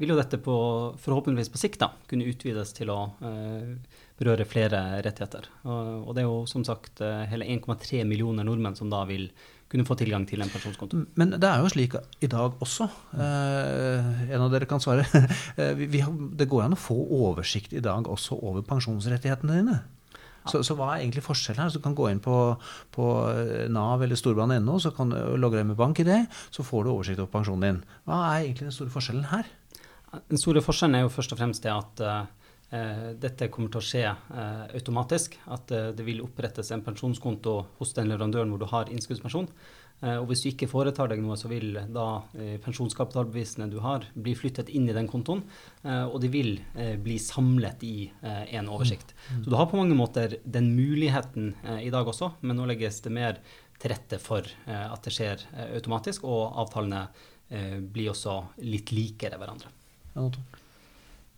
vil 0.00 0.14
jo 0.14 0.20
dette 0.20 0.38
på, 0.40 0.54
forhåpentligvis 1.02 1.50
på 1.52 1.60
sikt 1.60 1.82
da, 1.82 1.90
kunne 2.08 2.30
utvides 2.30 2.70
til 2.76 2.94
å 2.94 3.00
berøre 4.20 4.46
flere 4.48 4.82
rettigheter. 5.04 5.48
Og, 5.64 6.08
og 6.08 6.12
det 6.16 6.22
er 6.22 6.28
jo 6.28 6.42
som 6.50 6.66
sagt 6.66 7.00
eh, 7.04 7.24
hele 7.30 7.48
1,3 7.56 8.04
millioner 8.08 8.46
nordmenn 8.46 8.76
som 8.78 8.92
da 8.92 9.02
vil 9.08 9.30
kunne 9.70 9.86
få 9.86 9.94
tilgang 9.98 10.24
til 10.26 10.42
en 10.42 10.50
pensjonskonto. 10.50 10.98
Men 11.20 11.36
det 11.36 11.46
er 11.46 11.62
jo 11.62 11.70
slik 11.70 11.94
i 11.94 12.28
dag 12.30 12.58
også. 12.64 12.88
Eh, 13.14 14.24
en 14.34 14.42
av 14.42 14.50
dere 14.52 14.68
kan 14.70 14.82
svare. 14.82 15.06
Eh, 15.60 15.72
vi, 15.76 15.86
vi, 15.90 16.00
det 16.38 16.46
går 16.48 16.62
an 16.64 16.74
å 16.76 16.78
få 16.78 16.94
oversikt 17.16 17.72
i 17.76 17.82
dag 17.82 18.06
også 18.08 18.36
over 18.46 18.62
pensjonsrettighetene 18.66 19.56
dine. 19.58 19.76
Så, 20.48 20.62
så, 20.64 20.74
hva 20.78 20.94
er 20.94 21.02
egentlig 21.02 21.24
forskjellen 21.26 21.60
her? 21.62 21.70
Så 21.72 21.80
du 21.80 21.84
kan 21.84 21.96
gå 21.96 22.06
inn 22.10 22.20
på, 22.22 22.36
på 22.94 23.06
eh, 23.28 23.66
Nav 23.72 24.02
eller 24.04 24.18
Storbanen.no 24.18 24.78
så 24.82 24.92
kan 24.96 25.12
du 25.12 25.18
logge 25.40 25.60
deg 25.60 25.68
med 25.68 25.78
bank 25.78 26.00
i 26.00 26.06
det, 26.06 26.20
så 26.54 26.64
får 26.66 26.86
du 26.86 26.92
oversikt 26.94 27.22
over 27.22 27.32
pensjonen 27.34 27.66
din. 27.66 27.80
Hva 28.08 28.20
er 28.30 28.46
egentlig 28.46 28.70
den 28.70 28.76
store 28.76 28.94
forskjellen 28.94 29.28
her? 29.32 29.50
Den 30.32 30.42
store 30.42 30.62
forskjellen 30.64 30.98
er 30.98 31.04
jo 31.04 31.12
først 31.14 31.34
og 31.34 31.42
fremst 31.42 31.66
det 31.66 31.74
at 31.74 32.04
dette 32.70 33.48
kommer 33.50 33.70
til 33.72 33.80
å 33.80 33.84
skje 33.84 34.06
eh, 34.06 34.64
automatisk. 34.78 35.36
At 35.50 35.72
eh, 35.74 35.90
det 35.96 36.06
vil 36.06 36.22
opprettes 36.22 36.70
en 36.70 36.84
pensjonskonto 36.86 37.54
hos 37.80 37.94
den 37.96 38.10
leverandøren 38.12 38.52
hvor 38.52 38.62
du 38.62 38.68
har 38.70 38.90
innskuddspensjon. 38.92 39.48
og 40.00 40.30
hvis 40.30 40.40
du 40.40 40.46
ikke 40.48 40.68
foretar 40.70 41.10
deg 41.10 41.20
noe, 41.20 41.34
så 41.36 41.48
vil 41.50 41.74
da 41.92 42.22
pensjonskapitalbevisene 42.64 43.66
du 43.68 43.82
har, 43.84 44.06
bli 44.14 44.32
flyttet 44.32 44.70
inn 44.72 44.86
i 44.88 44.94
den 44.96 45.10
kontoen. 45.10 45.42
og 45.84 46.16
de 46.22 46.30
vil 46.32 46.54
bli 47.04 47.18
samlet 47.20 47.84
i 47.84 48.08
en 48.22 48.70
oversikt. 48.72 49.12
Mm. 49.28 49.42
Så 49.44 49.50
du 49.50 49.56
har 49.58 49.68
på 49.68 49.76
mange 49.76 49.98
måter 49.98 50.38
den 50.44 50.72
muligheten 50.72 51.52
i 51.84 51.90
dag 51.92 52.08
også, 52.08 52.30
men 52.40 52.56
nå 52.56 52.70
legges 52.70 53.02
det 53.04 53.12
mer 53.12 53.42
til 53.76 53.92
rette 53.92 54.16
for 54.16 54.48
at 54.64 55.04
det 55.04 55.12
skjer 55.18 55.44
automatisk, 55.74 56.24
og 56.24 56.56
avtalene 56.64 57.04
blir 57.92 58.14
også 58.14 58.40
litt 58.64 58.96
likere 58.96 59.36
hverandre. 59.36 59.68
Ja, 60.16 60.30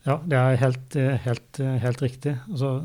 ja, 0.02 0.16
det 0.26 0.34
er 0.38 0.56
helt, 0.58 0.96
eh, 0.96 1.16
helt, 1.22 1.60
eh, 1.60 1.76
helt 1.78 2.02
riktig. 2.02 2.38
Altså, 2.50 2.82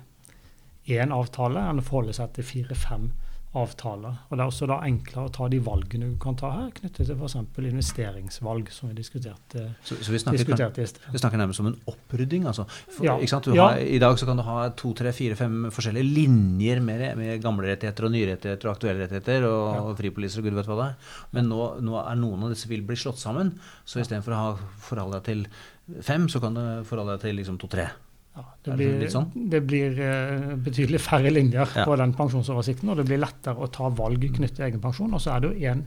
én 0.92 1.12
avtale 1.16 1.60
enn 1.70 1.80
å 1.80 1.88
forholde 1.88 2.14
seg 2.14 2.34
til 2.36 2.44
fire-fem 2.44 3.08
avtaler 3.08 3.24
avtaler. 3.54 4.16
Og 4.30 4.38
Det 4.38 4.42
er 4.42 4.50
også 4.50 4.68
da 4.70 4.80
enklere 4.88 5.30
å 5.30 5.32
ta 5.34 5.48
de 5.52 5.60
valgene 5.62 6.10
du 6.10 6.16
kan 6.22 6.38
ta 6.40 6.50
her, 6.56 6.70
knyttet 6.74 7.06
til 7.06 7.18
f.eks. 7.20 7.36
investeringsvalg, 7.70 8.72
som 8.74 8.90
vi 8.90 8.96
diskuterte, 8.98 9.66
så, 9.86 9.98
så 9.98 10.14
vi 10.14 10.22
snakker, 10.22 10.42
diskuterte 10.42 10.82
i 10.82 10.90
sted. 10.90 11.06
Vi 11.14 11.22
snakker 11.22 11.42
nærmest 11.42 11.62
om 11.62 11.70
en 11.70 11.78
opprydding? 11.92 12.48
altså. 12.50 12.66
For, 12.88 13.06
ja. 13.06 13.18
ja. 13.22 13.68
Har, 13.68 13.82
I 13.82 14.00
dag 14.02 14.18
så 14.20 14.30
kan 14.30 14.42
du 14.42 14.46
ha 14.48 14.58
to, 14.80 14.94
tre, 14.98 15.14
fire, 15.14 15.38
fem 15.38 15.68
forskjellige 15.74 16.10
linjer 16.16 16.82
med, 16.86 17.06
med 17.20 17.44
gamle 17.44 17.70
rettigheter 17.70 18.10
og 18.10 18.16
nye 18.16 18.32
rettigheter 18.32 18.70
og 18.70 18.74
aktuelle 18.74 19.06
rettigheter 19.06 19.46
og, 19.50 19.62
ja. 19.62 19.84
og 19.84 20.00
fripoliser 20.02 20.42
og 20.42 20.50
gud 20.50 20.58
vet 20.58 20.72
hva 20.72 20.80
det 20.80 20.88
er. 20.90 21.12
Men 21.38 21.52
nå, 21.52 21.62
nå, 21.86 22.00
er 22.02 22.18
noen 22.24 22.48
av 22.48 22.56
disse 22.56 22.72
vil 22.72 22.86
bli 22.88 22.98
slått 23.00 23.22
sammen. 23.22 23.54
Så 23.86 24.02
istedenfor 24.02 24.34
å 24.34 24.42
ha 24.42 24.50
forholde 24.88 25.20
deg 25.20 25.30
til 25.30 26.02
fem, 26.02 26.26
så 26.32 26.42
kan 26.42 26.58
du 26.58 26.66
forholde 26.90 27.18
deg 27.18 27.28
til 27.28 27.40
liksom 27.42 27.62
to-tre. 27.62 27.92
Ja, 28.34 28.44
det, 28.66 28.76
blir, 28.80 29.04
sånn? 29.14 29.28
det 29.52 29.60
blir 29.62 30.00
uh, 30.00 30.54
betydelig 30.66 31.04
færre 31.06 31.30
linjer 31.30 31.76
ja. 31.78 31.84
på 31.86 31.98
den 32.00 32.16
pensjonsoversikten, 32.18 32.90
og 32.90 32.98
det 32.98 33.06
blir 33.06 33.22
lettere 33.22 33.62
å 33.62 33.70
ta 33.70 33.92
valg 33.94 34.26
knyttet 34.26 34.58
til 34.58 34.68
egen 34.72 34.82
pensjon. 34.82 35.14
Og 35.14 35.22
så 35.22 35.36
er 35.36 35.44
det 35.44 35.52
jo 35.52 35.74
én 35.74 35.84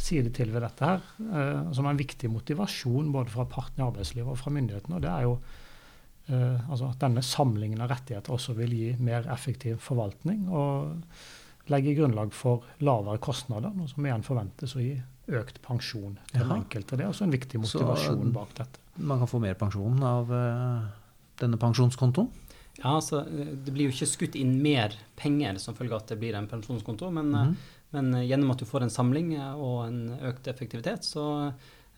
side 0.00 0.32
til 0.34 0.54
ved 0.54 0.64
dette 0.64 0.88
her, 0.88 1.02
uh, 1.28 1.68
som 1.76 1.84
er 1.84 1.92
en 1.92 2.00
viktig 2.00 2.30
motivasjon 2.32 3.12
både 3.12 3.34
fra 3.34 3.44
partene 3.50 3.84
i 3.84 3.88
arbeidslivet 3.90 4.32
og 4.32 4.40
fra 4.40 4.54
myndighetene. 4.56 4.96
og 4.96 5.04
det 5.04 5.10
er 5.12 5.26
jo 5.26 5.34
uh, 5.36 6.70
altså 6.70 6.88
at 6.88 7.04
denne 7.04 7.26
samlingen 7.28 7.84
av 7.84 7.92
rettigheter 7.92 8.38
også 8.38 8.56
vil 8.56 8.72
gi 8.78 8.88
mer 9.04 9.28
effektiv 9.34 9.84
forvaltning 9.84 10.48
og 10.48 11.68
legge 11.70 11.94
grunnlag 12.00 12.32
for 12.34 12.64
lavere 12.82 13.20
kostnader, 13.22 13.76
noe 13.76 13.90
som 13.90 14.08
igjen 14.08 14.24
forventes 14.24 14.74
å 14.74 14.82
gi 14.82 14.96
økt 15.32 15.60
pensjon 15.62 16.16
til 16.32 16.40
den 16.40 16.56
enkelte. 16.56 16.96
Det 16.96 17.04
er 17.04 17.12
også 17.12 17.28
en 17.28 17.36
viktig 17.36 17.60
motivasjon 17.62 18.24
så, 18.24 18.32
bak 18.34 18.56
dette. 18.58 18.80
Man 18.96 19.20
kan 19.20 19.30
få 19.30 19.44
mer 19.44 19.60
pensjon 19.60 20.00
av 20.08 20.32
denne 21.42 21.60
pensjonskontoen? 21.60 22.30
Ja, 22.78 22.94
altså, 22.96 23.20
Det 23.28 23.72
blir 23.74 23.90
jo 23.90 23.92
ikke 23.92 24.08
skutt 24.08 24.36
inn 24.40 24.56
mer 24.64 24.94
penger 25.18 25.58
som 25.60 25.76
følge 25.76 25.92
av 25.92 26.04
at 26.04 26.14
det 26.14 26.20
blir 26.22 26.38
en 26.38 26.48
pensjonskonto, 26.50 27.10
men, 27.12 27.32
mm 27.34 27.56
men 27.92 28.14
gjennom 28.24 28.52
at 28.54 28.62
du 28.62 28.68
får 28.68 28.86
en 28.86 28.92
samling 28.92 29.34
og 29.36 29.78
en 29.84 30.00
økt 30.30 30.48
effektivitet, 30.48 31.04
så 31.04 31.52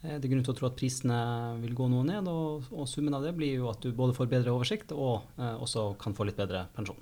er 0.04 0.18
det 0.20 0.30
grunn 0.30 0.42
til 0.44 0.52
å 0.52 0.56
tro 0.58 0.68
at 0.68 0.78
prisene 0.78 1.18
vil 1.62 1.76
gå 1.78 1.86
noe 1.90 2.04
ned. 2.08 2.26
Og, 2.30 2.66
og 2.74 2.88
summen 2.90 3.14
av 3.14 3.22
det 3.24 3.34
blir 3.36 3.60
jo 3.60 3.70
at 3.70 3.84
du 3.84 3.94
både 3.94 4.16
får 4.16 4.30
bedre 4.32 4.54
oversikt 4.56 4.92
og 4.94 5.22
eh, 5.38 5.54
også 5.54 5.92
kan 6.00 6.16
få 6.16 6.26
litt 6.26 6.40
bedre 6.40 6.66
pensjon. 6.74 6.98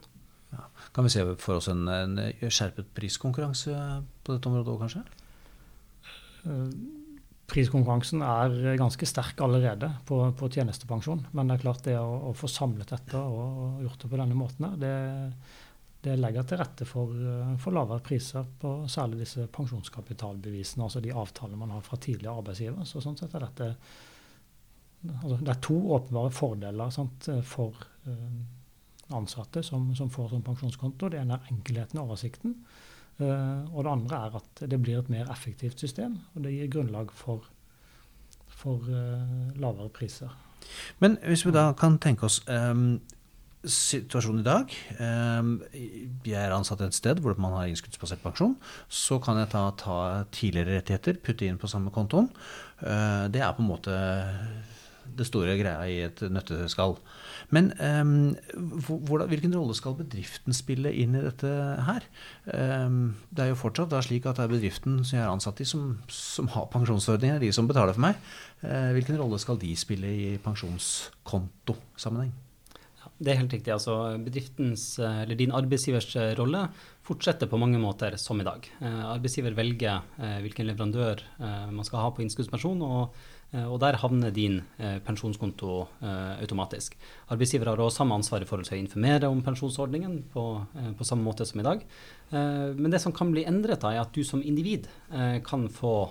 Ja. 0.52 0.66
Kan 0.92 1.08
vi 1.08 1.14
se 1.14 1.24
for 1.40 1.56
oss 1.56 1.70
en, 1.72 1.86
en 1.88 2.20
skjerpet 2.44 2.92
priskonkurranse 2.92 3.72
på 4.22 4.36
dette 4.36 4.52
området 4.52 4.74
òg, 4.74 4.84
kanskje? 4.84 5.06
Priskonkurransen 7.50 8.22
er 8.24 8.76
ganske 8.80 9.06
sterk 9.08 9.40
allerede 9.44 9.90
på, 10.08 10.20
på, 10.38 10.48
tjenestepensjon. 10.52 11.26
Men 11.32 11.50
det 11.50 11.58
er 11.58 11.64
klart 11.64 11.84
det 11.88 11.98
å, 11.98 12.30
å 12.30 12.32
få 12.36 12.48
samlet 12.50 12.94
dette 12.94 13.18
og 13.18 13.82
gjort 13.84 14.04
det 14.04 14.10
på 14.12 14.20
denne 14.20 14.38
måten, 14.38 14.68
det, 14.80 14.94
det 16.02 16.16
legger 16.18 16.46
til 16.48 16.62
rette 16.62 16.86
for, 16.88 17.12
for, 17.62 17.74
lavere 17.76 18.04
priser 18.04 18.46
på 18.62 18.72
særlig 18.90 19.24
disse 19.24 19.44
pensjonskapitalbevisene, 19.52 20.86
altså 20.86 21.02
de 21.02 21.12
avtalene 21.14 21.60
man 21.60 21.74
har 21.76 21.84
fra 21.86 21.98
tidligere 22.00 22.38
arbeidsgiver. 22.40 22.88
Så 22.88 23.02
sånn 23.04 23.18
sett 23.20 23.36
er 23.38 23.46
dette 23.46 23.74
altså 25.02 25.36
Det 25.42 25.50
er 25.50 25.62
to 25.66 25.76
åpenbare 25.96 26.30
fordeler 26.30 26.90
sant, 26.94 27.26
for 27.42 27.74
uh, 28.06 29.14
ansatte 29.18 29.64
som, 29.66 29.88
som, 29.98 30.10
får 30.10 30.30
sånn 30.30 30.44
pensjonskonto. 30.46 31.10
Det 31.10 31.18
ene 31.18 31.38
er 31.38 31.50
enkelheten 31.50 31.98
og 31.98 32.12
oversikten. 32.12 32.54
Uh, 33.20 33.68
og 33.74 33.84
det 33.84 33.92
andre 33.92 34.20
er 34.26 34.36
at 34.40 34.62
det 34.70 34.78
blir 34.82 34.98
et 34.98 35.10
mer 35.12 35.30
effektivt 35.30 35.80
system, 35.80 36.18
og 36.34 36.44
det 36.44 36.54
gir 36.54 36.70
grunnlag 36.72 37.12
for, 37.14 37.44
for 38.48 38.88
uh, 38.88 39.52
lavere 39.60 39.92
priser. 39.92 40.32
Men 41.02 41.18
hvis 41.26 41.44
vi 41.46 41.52
da 41.54 41.72
kan 41.78 41.98
tenke 42.02 42.26
oss 42.26 42.40
um, 42.48 43.00
situasjonen 43.62 44.42
i 44.42 44.46
dag. 44.46 44.72
Um, 44.98 45.52
jeg 46.26 46.38
er 46.38 46.54
ansatt 46.54 46.82
et 46.82 46.96
sted 46.96 47.20
hvor 47.22 47.36
man 47.40 47.54
har 47.54 47.70
innskuddsbasert 47.70 48.22
pensjon. 48.24 48.56
Så 48.90 49.20
kan 49.22 49.38
jeg 49.38 49.52
ta, 49.52 49.68
ta 49.78 49.96
tidligere 50.34 50.80
rettigheter, 50.80 51.20
putte 51.22 51.46
inn 51.46 51.60
på 51.62 51.70
samme 51.70 51.92
kontoen. 51.94 52.30
Uh, 52.82 53.28
det 53.32 53.42
er 53.42 53.54
på 53.54 53.62
en 53.62 53.70
måte 53.70 53.98
det 55.06 55.26
store 55.28 55.56
greia 55.58 55.86
i 55.88 55.98
et 56.06 56.22
nøtteskall. 56.32 56.96
Men 57.52 57.70
um, 57.78 58.12
hvordan, 58.86 59.28
hvilken 59.30 59.54
rolle 59.56 59.74
skal 59.76 59.96
bedriften 59.98 60.56
spille 60.56 60.92
inn 60.92 61.16
i 61.18 61.24
dette 61.24 61.50
her? 61.88 62.06
Um, 62.46 63.16
det 63.30 63.44
er 63.44 63.52
jo 63.52 63.60
fortsatt 63.60 63.94
slik 64.06 64.28
at 64.28 64.40
det 64.40 64.46
er 64.46 64.54
bedriften 64.54 65.02
som 65.02 65.18
jeg 65.18 65.24
er 65.24 65.32
ansatt 65.32 65.60
i, 65.62 65.68
som, 65.68 65.98
som 66.12 66.48
har 66.54 66.70
pensjonsordninger, 66.72 67.42
de 67.42 67.52
som 67.54 67.68
betaler 67.68 67.96
for 67.96 68.06
meg. 68.06 68.22
Uh, 68.62 68.92
hvilken 68.96 69.20
rolle 69.20 69.40
skal 69.42 69.60
de 69.60 69.74
spille 69.78 70.14
i 70.14 70.32
pensjonskontosammenheng? 70.42 72.32
Det 73.22 73.30
er 73.30 73.38
helt 73.38 73.52
riktig. 73.54 73.70
altså 73.70 74.16
eller 74.16 75.36
din 75.38 75.52
arbeidsgivers 75.54 76.08
rolle 76.38 76.64
fortsetter 77.06 77.46
på 77.46 77.58
mange 77.60 77.78
måter 77.78 78.16
som 78.18 78.40
i 78.40 78.46
dag. 78.46 78.66
Uh, 78.80 79.12
arbeidsgiver 79.12 79.54
velger 79.54 80.00
uh, 80.18 80.40
hvilken 80.42 80.66
leverandør 80.66 81.22
eh, 81.22 81.70
man 81.70 81.86
skal 81.86 82.02
ha 82.02 82.10
på 82.14 82.24
innskuddspensjon, 82.24 82.82
og 82.82 83.14
Eh, 83.41 83.41
og 83.52 83.76
der 83.82 83.98
havner 84.00 84.32
din 84.32 84.60
eh, 84.80 84.96
pensjonskonto 85.04 85.74
eh, 86.00 86.40
automatisk. 86.40 86.96
Arbeidsgiver 87.34 87.68
har 87.68 87.80
også 87.84 88.00
samme 88.00 88.16
ansvar 88.16 88.44
i 88.44 88.48
forhold 88.48 88.64
til 88.68 88.78
å 88.78 88.80
informere 88.80 89.28
om 89.28 89.42
pensjonsordningen 89.44 90.18
på, 90.32 90.44
på 90.96 91.06
samme 91.06 91.26
måte 91.26 91.44
som 91.48 91.60
i 91.60 91.66
dag. 91.66 91.84
men 92.32 92.90
det 92.90 93.00
som 93.02 93.12
kan 93.12 93.28
bli 93.32 93.44
endret, 93.44 93.82
da, 93.82 93.90
er 93.92 94.00
at 94.00 94.14
du 94.14 94.24
som 94.24 94.40
individ 94.40 94.86
kan 95.44 95.66
få 95.68 96.08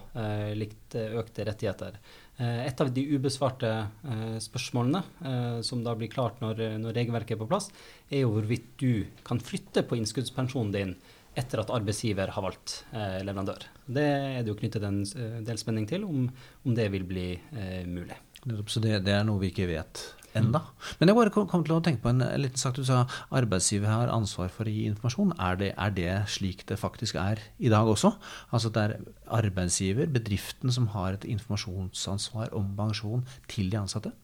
litt 0.54 0.94
økte 0.94 1.46
rettigheter. 1.48 1.98
Et 2.38 2.82
av 2.82 2.92
de 2.94 3.06
ubesvarte 3.16 3.72
spørsmålene 4.46 5.02
som 5.66 5.82
da 5.82 5.96
blir 5.98 6.12
klart 6.14 6.38
når, 6.42 6.62
når 6.78 6.94
regelverket 7.00 7.36
er 7.36 7.42
på 7.42 7.50
plass, 7.50 7.72
er 8.10 8.22
jo 8.22 8.36
hvorvidt 8.36 8.70
du 8.78 9.08
kan 9.26 9.42
flytte 9.42 9.82
på 9.82 9.98
innskuddspensjonen 9.98 10.76
din 10.78 10.94
etter 11.38 11.62
at 11.62 11.72
arbeidsgiver 11.72 12.32
har 12.36 12.44
valgt 12.44 12.82
eh, 12.92 13.20
leverandør. 13.24 13.68
Det 13.88 14.08
er 14.08 14.42
det 14.42 14.52
jo 14.52 14.58
knyttet 14.60 14.88
en 14.88 15.04
eh, 15.04 15.38
del 15.48 15.60
spenning 15.60 15.88
til 15.90 16.04
om, 16.08 16.26
om 16.66 16.76
det 16.76 16.90
vil 16.94 17.06
bli 17.08 17.28
eh, 17.36 17.86
mulig. 17.88 18.18
Så 18.68 18.82
det, 18.82 19.04
det, 19.06 19.14
er 19.14 19.24
noe 19.28 19.40
vi 19.42 19.52
ikke 19.52 19.70
vet 19.70 20.02
enda. 20.38 20.64
Men 21.00 21.12
jeg 21.12 21.18
bare 21.18 21.34
kom, 21.34 21.46
kom, 21.50 21.64
til 21.68 21.76
å 21.76 21.82
tenke 21.84 22.02
på 22.04 22.10
en, 22.12 22.24
en 22.26 22.42
liten 22.42 22.60
sak. 22.60 22.76
Du 22.76 22.88
sa 22.88 23.04
arbeidsgiver 23.38 23.92
har 23.92 24.12
ansvar 24.14 24.50
for 24.54 24.68
å 24.68 24.74
gi 24.74 24.88
informasjon. 24.90 25.36
Er 25.38 25.60
det, 25.60 25.70
er 25.76 25.94
det, 25.96 26.10
slik 26.32 26.66
det 26.72 26.80
faktisk 26.82 27.20
er 27.22 27.44
i 27.62 27.72
dag 27.72 27.88
også? 27.92 28.16
Altså 28.50 28.74
det 28.74 28.84
er 28.88 28.98
arbeidsgiver, 29.42 30.10
bedriften, 30.12 30.74
som 30.74 30.90
har 30.96 31.20
et 31.20 31.28
informasjonsansvar 31.36 32.56
om 32.58 32.74
pensjon 32.80 33.28
til 33.52 33.72
de 33.72 33.82
ansatte? 33.84 34.16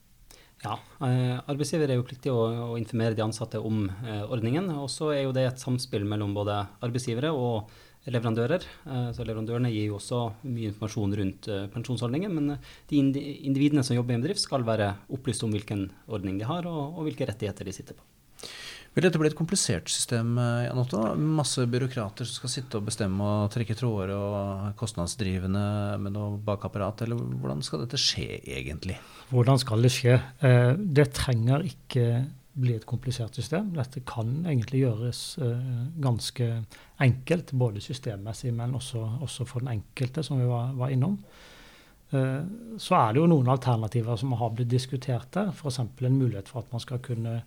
Ja, 0.63 0.79
eh, 1.05 1.37
arbeidsgiver 1.45 1.91
er 1.91 1.99
jo 1.99 2.05
pliktig 2.07 2.31
å, 2.33 2.39
å 2.73 2.77
informere 2.79 3.13
de 3.17 3.25
ansatte 3.25 3.61
om 3.61 3.85
eh, 3.89 4.23
ordningen. 4.25 4.71
Og 4.81 4.89
så 4.89 5.11
er 5.13 5.27
jo 5.27 5.35
det 5.35 5.45
et 5.51 5.61
samspill 5.61 6.07
mellom 6.09 6.33
både 6.37 6.63
arbeidsgivere 6.81 7.29
og 7.35 7.69
leverandører. 8.13 8.65
Eh, 8.87 9.07
så 9.15 9.25
Leverandørene 9.27 9.71
gir 9.73 9.91
jo 9.91 9.99
også 9.99 10.23
mye 10.47 10.71
informasjon 10.71 11.15
rundt 11.21 11.49
eh, 11.51 11.65
pensjonsordningen. 11.73 12.33
Men 12.39 12.55
eh, 12.55 12.75
de 12.89 13.01
individene 13.01 13.85
som 13.85 13.97
jobber 13.97 14.15
i 14.15 14.19
en 14.19 14.25
bedrift, 14.25 14.45
skal 14.45 14.65
være 14.67 14.93
opplyst 15.13 15.45
om 15.45 15.53
hvilken 15.53 15.89
ordning 16.07 16.39
de 16.41 16.47
har, 16.49 16.67
og, 16.69 16.97
og 16.97 17.09
hvilke 17.09 17.29
rettigheter 17.29 17.67
de 17.67 17.75
sitter 17.75 17.97
på. 17.99 18.07
Vil 18.97 19.05
dette 19.05 19.19
bli 19.21 19.29
et 19.29 19.37
komplisert 19.37 19.91
system, 19.93 20.39
Jan 20.41 20.79
Otto? 20.81 21.03
Masse 21.21 21.67
byråkrater 21.69 22.25
som 22.25 22.39
skal 22.39 22.49
sitte 22.49 22.79
og 22.79 22.87
bestemme 22.87 23.21
og 23.21 23.51
trekke 23.53 23.75
tråder 23.77 24.09
og 24.15 24.71
kostnadsdrivende 24.79 25.65
med 26.01 26.15
noe 26.15 26.39
bakapparat, 26.41 27.03
eller 27.05 27.19
hvordan 27.21 27.61
skal 27.61 27.83
dette 27.83 27.99
skje 28.01 28.39
egentlig? 28.41 28.95
Hvordan 29.29 29.61
skal 29.61 29.85
det 29.85 29.91
skje? 29.93 30.15
Eh, 30.41 30.71
det 30.97 31.11
trenger 31.13 31.67
ikke 31.69 32.07
bli 32.57 32.73
et 32.73 32.87
komplisert 32.89 33.37
system. 33.37 33.69
Dette 33.75 34.01
kan 34.07 34.31
egentlig 34.47 34.81
gjøres 34.87 35.21
eh, 35.45 35.69
ganske 36.01 36.47
enkelt, 37.05 37.53
både 37.53 37.83
systemmessig, 37.85 38.49
men 38.57 38.73
også, 38.79 39.03
også 39.27 39.45
for 39.45 39.61
den 39.61 39.75
enkelte, 39.75 40.25
som 40.25 40.41
vi 40.41 40.49
var, 40.49 40.73
var 40.79 40.95
innom. 40.95 41.19
Eh, 42.17 42.41
så 42.81 42.97
er 42.97 43.13
det 43.13 43.21
jo 43.21 43.29
noen 43.29 43.53
alternativer 43.53 44.17
som 44.17 44.33
har 44.41 44.57
blitt 44.57 44.73
diskutert 44.73 45.29
der. 45.37 45.53
F.eks. 45.53 45.83
en 45.85 46.17
mulighet 46.17 46.49
for 46.49 46.65
at 46.65 46.73
man 46.73 46.81
skal 46.81 47.03
kunne 47.05 47.43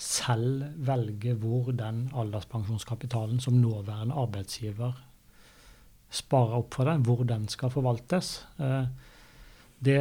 selv 0.00 0.64
velge 0.86 1.34
hvor 1.36 1.72
den 1.76 2.06
alderspensjonskapitalen 2.16 3.40
som 3.40 3.58
nåværende 3.60 4.16
arbeidsgiver 4.16 4.94
sparer 6.10 6.56
opp 6.58 6.74
for 6.74 6.88
deg, 6.88 7.02
hvor 7.06 7.24
den 7.28 7.44
skal 7.52 7.72
forvaltes. 7.72 8.32
Eh, 8.58 8.86
det, 9.84 9.98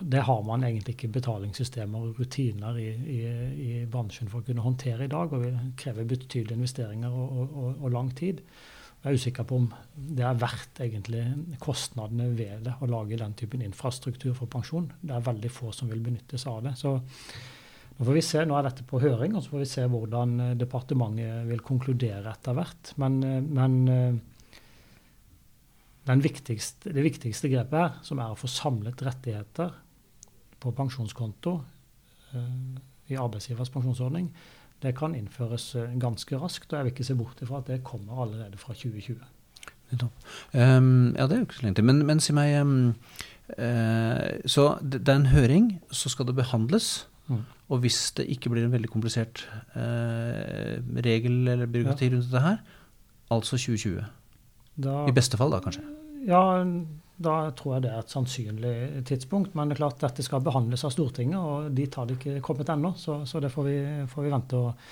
det, 0.00 0.24
har 0.26 0.42
man 0.46 0.66
egentlig 0.66 0.96
ikke 0.96 1.12
betalingssystemer 1.14 2.02
og 2.08 2.18
rutiner 2.20 2.76
i, 2.82 2.88
i, 2.90 3.20
i, 3.64 3.70
bransjen 3.90 4.28
for 4.30 4.42
å 4.42 4.48
kunne 4.48 4.64
håndtere 4.64 5.06
i 5.06 5.12
dag, 5.12 5.32
og 5.32 5.46
Det 5.46 5.54
krever 5.80 6.10
betydelige 6.10 6.58
investeringer 6.58 7.14
og, 7.14 7.46
og, 7.48 7.70
og, 7.78 7.88
lang 7.94 8.10
tid. 8.18 8.42
Jeg 9.00 9.08
er 9.08 9.16
usikker 9.16 9.46
på 9.48 9.62
om 9.62 9.70
det 10.18 10.26
er 10.28 10.42
verdt 10.42 10.82
egentlig 10.84 11.22
kostnadene 11.62 12.28
ved 12.36 12.66
det 12.66 12.74
å 12.82 12.90
lage 12.90 13.16
den 13.22 13.32
typen 13.38 13.62
infrastruktur 13.64 14.34
for 14.36 14.50
pensjon. 14.50 14.90
Det 15.00 15.14
er 15.16 15.24
veldig 15.30 15.54
få 15.54 15.72
som 15.72 15.88
vil 15.88 16.02
benytte 16.04 16.38
seg 16.38 16.58
av 16.58 16.66
det. 16.68 16.74
Så 16.76 16.98
nå 18.00 18.06
får 18.08 18.16
vi 18.16 18.22
se, 18.24 18.40
nå 18.48 18.54
er 18.56 18.64
dette 18.64 18.80
på 18.88 18.96
høring, 19.02 19.34
og 19.36 19.42
så 19.44 19.52
får 19.52 19.60
vi 19.60 19.66
se 19.68 19.82
hvordan 19.92 20.30
eh, 20.40 20.54
departementet 20.56 21.44
vil 21.50 21.60
konkludere 21.60 22.30
etter 22.32 22.54
hvert. 22.56 22.94
Men, 23.02 23.18
eh, 23.20 23.42
men 23.44 23.74
eh, 23.92 24.16
viktigste, 26.24 26.94
det 26.96 27.04
viktigste 27.04 27.50
grepet 27.52 27.76
her, 27.76 27.98
som 28.06 28.22
er 28.24 28.32
å 28.32 28.38
få 28.40 28.48
samlet 28.48 29.04
rettigheter 29.04 29.76
på 30.60 30.72
pensjonskonto 30.76 31.52
i 33.10 33.16
arbeidsgivers 33.18 33.72
pensjonsordning, 33.74 34.30
det 34.80 34.94
kan 34.96 35.16
innføres 35.18 35.72
ganske 36.00 36.38
raskt. 36.40 36.70
Og 36.70 36.78
jeg 36.78 36.86
vil 36.86 36.92
ikke 36.94 37.06
se 37.08 37.16
bort 37.18 37.42
ifra 37.42 37.60
at 37.60 37.68
det 37.68 37.82
kommer 37.84 38.22
allerede 38.24 38.60
fra 38.60 38.72
2020. 38.76 39.18
Um, 40.54 41.16
ja, 41.18 41.26
det 41.26 41.34
er 41.34 41.40
jo 41.40 41.46
ikke 41.48 41.58
så 41.58 41.66
lenge 41.66 41.80
til. 41.80 41.88
Men, 41.90 42.04
men 42.06 42.22
si 42.22 42.32
meg 42.36 42.54
um, 42.62 42.94
uh, 43.58 44.38
Så 44.46 44.78
det 44.84 45.02
er 45.08 45.18
en 45.18 45.32
høring, 45.34 45.72
så 45.90 46.12
skal 46.12 46.30
det 46.30 46.38
behandles. 46.38 47.09
Mm. 47.30 47.42
Og 47.70 47.82
hvis 47.84 47.98
det 48.18 48.26
ikke 48.34 48.50
blir 48.50 48.66
en 48.66 48.72
veldig 48.74 48.90
komplisert 48.90 49.44
eh, 49.78 50.80
regel 51.06 51.44
eller 51.48 51.70
byråkrati 51.70 52.08
ja. 52.08 52.14
rundt 52.16 52.26
dette 52.26 52.42
her, 52.46 52.56
altså 53.30 53.58
2020. 53.60 54.00
Da, 54.80 54.96
I 55.06 55.14
beste 55.14 55.38
fall, 55.38 55.52
da, 55.54 55.60
kanskje? 55.62 55.84
Ja, 56.26 56.42
da 57.20 57.34
tror 57.56 57.76
jeg 57.76 57.84
det 57.84 57.92
er 57.92 58.02
et 58.02 58.12
sannsynlig 58.12 58.74
tidspunkt. 59.08 59.54
Men 59.54 59.70
det 59.70 59.76
er 59.76 59.82
klart 59.84 60.02
dette 60.02 60.24
skal 60.24 60.42
behandles 60.44 60.84
av 60.88 60.94
Stortinget, 60.94 61.38
og 61.38 61.70
dit 61.76 61.94
har 61.94 62.08
det 62.08 62.18
ikke 62.18 62.42
kommet 62.44 62.72
ennå. 62.72 62.94
Så, 62.98 63.20
så, 63.28 63.42
det 63.44 63.52
får 63.52 63.68
vi, 63.68 63.78
får 64.10 64.26
vi 64.26 64.34
vente, 64.34 64.60
og, 64.60 64.90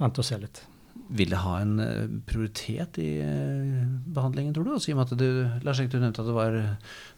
vente, 0.00 0.24
og, 0.24 0.28
se 0.28 0.40
litt. 0.40 0.62
Vil 1.08 1.30
det 1.32 1.38
ha 1.40 1.54
en 1.62 1.78
eh, 1.80 2.08
prioritet 2.28 2.98
i 3.00 3.08
eh, 3.24 3.84
behandlingen, 4.12 4.52
tror 4.52 4.66
du? 4.66 4.72
Altså, 4.74 4.90
I 4.90 4.94
og 4.94 4.98
med 4.98 5.12
at 5.12 5.20
du, 5.20 5.28
Lars 5.64 5.80
Erik, 5.80 5.92
du 5.94 5.96
nevnte 6.02 6.20
at 6.20 6.28
det 6.28 6.34
var, 6.36 6.56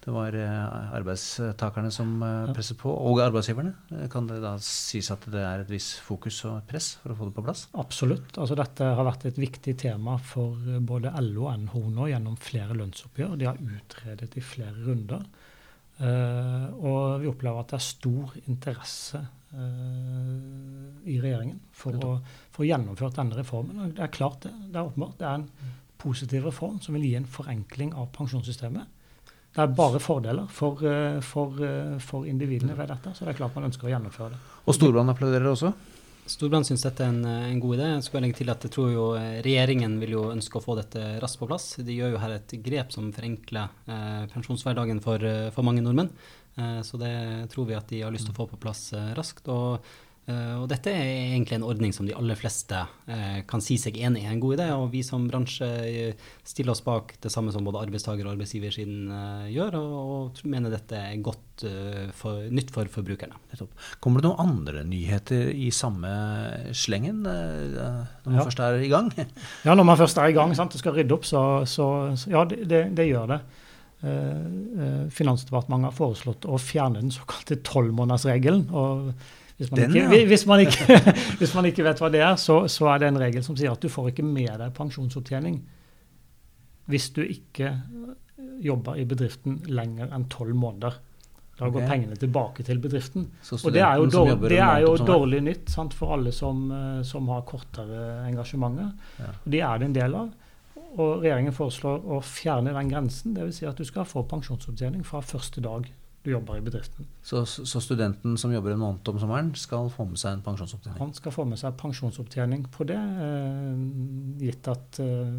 det 0.04 0.14
var 0.14 0.36
eh, 0.38 0.92
arbeidstakerne 1.00 1.90
som 1.94 2.12
presset 2.54 2.78
på, 2.78 2.92
og 2.92 3.18
arbeidsgiverne. 3.24 3.72
Kan 4.12 4.30
det 4.30 4.38
da 4.44 4.54
sies 4.62 5.10
at 5.10 5.26
det 5.34 5.42
er 5.42 5.64
et 5.64 5.72
visst 5.72 5.98
fokus 6.06 6.38
og 6.46 6.62
press 6.70 6.92
for 7.02 7.14
å 7.14 7.18
få 7.18 7.30
det 7.30 7.36
på 7.40 7.44
plass? 7.48 7.64
Absolutt. 7.82 8.38
Altså, 8.38 8.58
dette 8.60 8.92
har 9.00 9.10
vært 9.10 9.26
et 9.32 9.42
viktig 9.42 9.74
tema 9.82 10.14
for 10.22 10.78
både 10.86 11.10
LO 11.26 11.48
og 11.48 11.66
NHO 11.66 11.84
nå 11.96 12.12
gjennom 12.12 12.38
flere 12.38 12.78
lønnsoppgjør. 12.78 13.34
De 13.40 13.50
har 13.50 13.58
utredet 13.58 14.38
i 14.38 14.44
flere 14.44 14.76
runder. 14.86 15.26
Og 16.00 17.20
vi 17.20 17.28
opplever 17.28 17.60
at 17.60 17.74
det 17.74 17.76
er 17.76 17.84
stor 17.84 18.38
interesse 18.46 19.20
i 19.50 21.16
regjeringen 21.18 21.56
for 21.74 21.96
å 21.98 22.10
få 22.54 22.68
gjennomført 22.68 23.16
denne 23.18 23.34
reformen. 23.34 23.80
Og 23.82 23.94
det 23.96 24.04
er 24.04 24.12
klart 24.14 24.44
det. 24.44 24.52
Det 24.70 24.78
er 24.78 24.86
åpenbart. 24.86 25.16
Det 25.18 25.26
er 25.26 25.40
en 25.40 25.76
positiv 26.00 26.46
reform 26.48 26.80
som 26.80 26.96
vil 26.96 27.08
gi 27.08 27.14
en 27.18 27.28
forenkling 27.28 27.92
av 27.98 28.10
pensjonssystemet. 28.16 28.96
Det 29.50 29.62
er 29.64 29.72
bare 29.74 29.98
fordeler 29.98 30.46
for, 30.48 30.78
eh, 30.86 31.20
for, 31.20 31.62
eh, 31.64 31.98
for 31.98 32.26
individene 32.26 32.76
ved 32.76 32.88
dette, 32.88 33.14
så 33.14 33.24
det 33.24 33.34
er 33.34 33.38
klart 33.42 33.54
man 33.56 33.70
ønsker 33.70 33.88
å 33.88 33.90
gjennomføre 33.90 34.30
det. 34.30 34.38
Og 34.66 34.74
Storbrann 34.74 35.10
applauderer 35.10 35.50
også? 35.50 35.74
Storbrann 36.30 36.62
syns 36.62 36.82
dette 36.82 37.00
er 37.00 37.08
en, 37.08 37.24
en, 37.24 37.60
god 37.60 37.76
idé. 37.76 37.86
Jeg 37.96 38.04
skal 38.04 38.22
legge 38.22 38.36
til 38.36 38.50
at 38.50 38.62
jeg 38.62 38.70
tror 38.70 38.92
jo 38.92 39.06
Regjeringen 39.42 39.98
vil 39.98 40.10
jo 40.10 40.30
ønske 40.30 40.60
å 40.60 40.62
få 40.62 40.76
dette 40.76 41.18
raskt 41.18 41.40
på 41.40 41.48
plass. 41.48 41.74
De 41.82 41.96
gjør 41.96 42.12
jo 42.12 42.18
her 42.22 42.36
et 42.36 42.54
grep 42.62 42.92
som 42.92 43.10
forenkler 43.10 43.68
eh, 43.88 44.26
pensjonshverdagen 44.30 45.02
for, 45.02 45.18
for 45.50 45.66
mange 45.66 45.82
nordmenn. 45.82 46.12
Eh, 46.60 46.82
så 46.82 47.00
det 47.00 47.16
tror 47.54 47.68
vi 47.70 47.78
at 47.78 47.90
de 47.90 48.04
har 48.04 48.14
lyst 48.14 48.28
til 48.28 48.36
å 48.36 48.40
få 48.42 48.50
på 48.50 48.60
plass 48.60 48.90
eh, 48.96 49.12
raskt. 49.18 49.48
og 49.48 49.80
eh, 50.28 50.56
og 50.60 50.68
dette 50.70 50.92
er 50.92 51.08
egentlig 51.32 51.56
en 51.56 51.66
ordning 51.66 51.94
som 51.96 52.06
de 52.06 52.14
aller 52.14 52.38
fleste 52.38 52.84
kan 53.50 53.62
si 53.64 53.74
seg 53.80 53.96
enig 53.98 54.20
i 54.22 54.26
er 54.28 54.34
en 54.36 54.42
god 54.42 54.58
idé. 54.58 54.66
Og 54.76 54.92
vi 54.92 55.00
som 55.02 55.24
bransje 55.26 55.66
stiller 56.46 56.74
oss 56.74 56.84
bak 56.86 57.16
det 57.24 57.32
samme 57.34 57.50
som 57.50 57.64
både 57.66 57.80
arbeidstaker- 57.82 58.28
og 58.28 58.36
arbeidsgiversiden 58.36 59.08
gjør, 59.50 59.78
og, 59.80 59.96
og, 60.12 60.42
mener 60.46 60.70
dette 60.70 61.00
er 61.00 61.24
godt 61.24 61.64
for, 62.14 62.44
nytt 62.52 62.70
for 62.70 62.86
forbrukerne. 62.92 63.40
Kommer 63.98 64.22
det 64.22 64.28
noen 64.28 64.44
andre 64.44 64.84
nyheter 64.86 65.50
i 65.50 65.72
samme 65.74 66.12
slengen 66.78 67.24
når 67.24 68.28
man 68.28 68.38
ja. 68.38 68.46
først 68.46 68.62
er 68.68 68.78
i 68.84 68.92
gang? 68.92 69.10
Ja, 69.66 69.74
når 69.74 69.88
man 69.88 69.98
først 69.98 70.22
er 70.22 70.30
i 70.30 70.36
gang 70.36 70.54
og 70.54 70.78
skal 70.78 70.94
rydde 71.00 71.16
opp, 71.16 71.26
så, 71.26 71.42
så, 71.66 71.88
så 72.20 72.30
ja, 72.36 72.46
det, 72.46 72.62
det, 72.70 72.84
det 73.00 73.10
gjør 73.10 73.34
det. 73.34 73.40
Eh, 74.00 74.46
eh, 74.84 75.08
Finansdepartementet 75.12 75.90
har 75.90 75.96
foreslått 75.96 76.46
å 76.48 76.56
fjerne 76.60 77.02
den 77.02 77.12
såkalte 77.12 77.58
tolvmånedersregelen. 77.66 78.64
Hvis, 79.60 79.68
man 79.68 79.82
ikke, 79.84 80.00
ja. 80.00 80.22
hvis, 80.30 80.46
man 80.48 80.62
ikke, 80.64 81.00
hvis 81.42 81.52
man 81.56 81.68
ikke 81.68 81.84
vet 81.84 82.00
hva 82.00 82.08
det 82.12 82.24
er, 82.24 82.38
så, 82.40 82.62
så, 82.72 82.88
er 82.94 83.02
det 83.02 83.10
en 83.10 83.20
regel 83.20 83.44
som 83.44 83.58
sier 83.58 83.74
at 83.74 83.82
du 83.82 83.92
får 83.92 84.14
ikke 84.14 84.24
med 84.24 84.54
deg 84.56 84.72
pensjonsopptjening 84.76 85.60
hvis 86.90 87.12
du 87.14 87.20
ikke 87.22 87.68
jobber 88.64 88.98
i 88.98 89.04
bedriften 89.06 89.60
lenger 89.70 90.10
enn 90.16 90.24
tolv 90.32 90.56
måneder. 90.58 90.96
Da 91.60 91.68
går 91.68 91.82
okay. 91.82 91.90
pengene 91.92 92.16
tilbake 92.16 92.64
til 92.64 92.80
bedriften. 92.80 93.26
Og 93.52 93.72
det 93.74 93.82
er 93.84 94.00
jo, 94.00 94.08
dårlig, 94.10 94.36
det 94.48 94.60
er 94.64 94.80
jo 94.86 94.94
dårlig 95.04 95.42
nytt 95.44 95.70
sant, 95.70 95.94
for 95.94 96.16
alle 96.16 96.32
som, 96.32 96.64
eh, 96.72 97.02
som 97.06 97.28
har 97.30 97.44
kortere 97.46 98.24
engasjementer. 98.30 98.88
Ja. 99.20 99.32
Og 99.36 99.50
de 99.54 99.60
er 99.68 99.82
det 99.82 99.90
en 99.90 99.96
del 99.98 100.16
av. 100.22 100.30
Og 100.96 101.22
regjeringen 101.22 101.54
foreslår 101.54 102.02
å 102.10 102.20
fjerne 102.24 102.74
den 102.74 102.90
grensen. 102.90 103.34
Dvs. 103.36 103.60
Si 103.60 103.68
at 103.68 103.78
du 103.78 103.86
skal 103.86 104.08
få 104.08 104.24
pensjonsopptjening 104.30 105.04
fra 105.06 105.22
første 105.24 105.62
dag 105.64 105.86
du 106.24 106.30
jobber 106.34 106.58
i 106.58 106.64
bedriften. 106.64 107.06
Så, 107.24 107.44
så, 107.46 107.80
studenten 107.80 108.36
som 108.36 108.52
jobber 108.52 108.74
en 108.74 108.82
måned 108.82 109.08
om 109.08 109.20
sommeren, 109.22 109.54
skal 109.56 109.88
få 109.92 110.04
med 110.10 110.20
seg 110.20 110.36
en 110.36 110.42
pensjonsopptjening? 110.44 110.98
Han 111.00 111.14
skal 111.16 111.32
få 111.32 111.46
med 111.48 111.60
seg 111.60 111.78
pensjonsopptjening 111.80 112.66
på 112.74 112.84
det, 112.90 112.98
eh, 112.98 113.80
gitt 114.44 114.68
at 114.68 115.00
eh, 115.00 115.30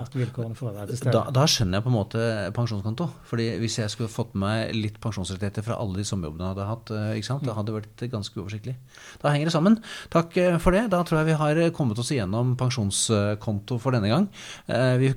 at 0.00 0.14
vilkårene 0.16 0.56
for 0.56 0.70
å 0.70 0.74
være 0.76 0.92
til 0.92 1.00
stede. 1.00 1.14
Da, 1.16 1.32
da, 1.34 1.44
skjønner 1.50 1.78
jeg 1.78 1.84
på 1.84 1.90
en 1.90 1.96
måte 1.96 2.26
pensjonskonto. 2.56 3.08
fordi 3.28 3.48
Hvis 3.62 3.78
jeg 3.80 3.92
skulle 3.92 4.12
fått 4.12 4.34
med 4.34 4.42
meg 4.42 4.76
litt 4.76 4.98
pensjonsrettigheter 5.02 5.64
fra 5.66 5.78
alle 5.80 6.00
de 6.00 6.06
sommerjobbene 6.06 6.46
jeg 6.46 6.54
hadde 6.54 6.68
hatt, 6.68 6.92
eh, 6.96 7.08
ikke 7.18 7.28
sant? 7.28 7.44
det 7.44 7.52
mm. 7.52 7.58
hadde 7.58 7.76
vært 7.76 8.04
ganske 8.12 8.38
uoversiktlig. 8.38 8.74
Da 9.22 9.32
henger 9.34 9.50
det 9.50 9.54
sammen. 9.54 9.78
Takk 10.12 10.36
eh, 10.40 10.58
for 10.62 10.76
det. 10.76 10.84
Da 10.92 11.02
tror 11.06 11.20
jeg 11.20 11.30
vi 11.30 11.38
har 11.42 11.62
kommet 11.76 12.00
oss 12.02 12.12
igjennom 12.14 12.54
pensjonskonto 12.60 13.78
for 13.82 13.96
denne 13.96 14.12
gang. 14.12 14.28
Eh, 14.66 14.94
vi 15.02 15.12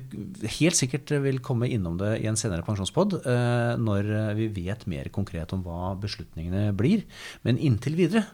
helt 0.58 0.78
sikkert 0.78 1.14
vil 1.24 1.40
komme 1.44 1.70
innom 1.72 1.98
det 2.00 2.16
i 2.22 2.28
en 2.30 2.38
senere 2.38 2.64
pensjonspod 2.66 3.18
når 3.80 4.08
vi 4.38 4.46
vet 4.52 4.84
mer 4.90 5.08
konkret 5.14 5.52
om 5.54 5.62
hva 5.64 5.94
beslutningene 6.00 6.70
blir. 6.76 7.04
Men 7.46 7.60
inntil 7.62 7.96
videre 7.98 8.24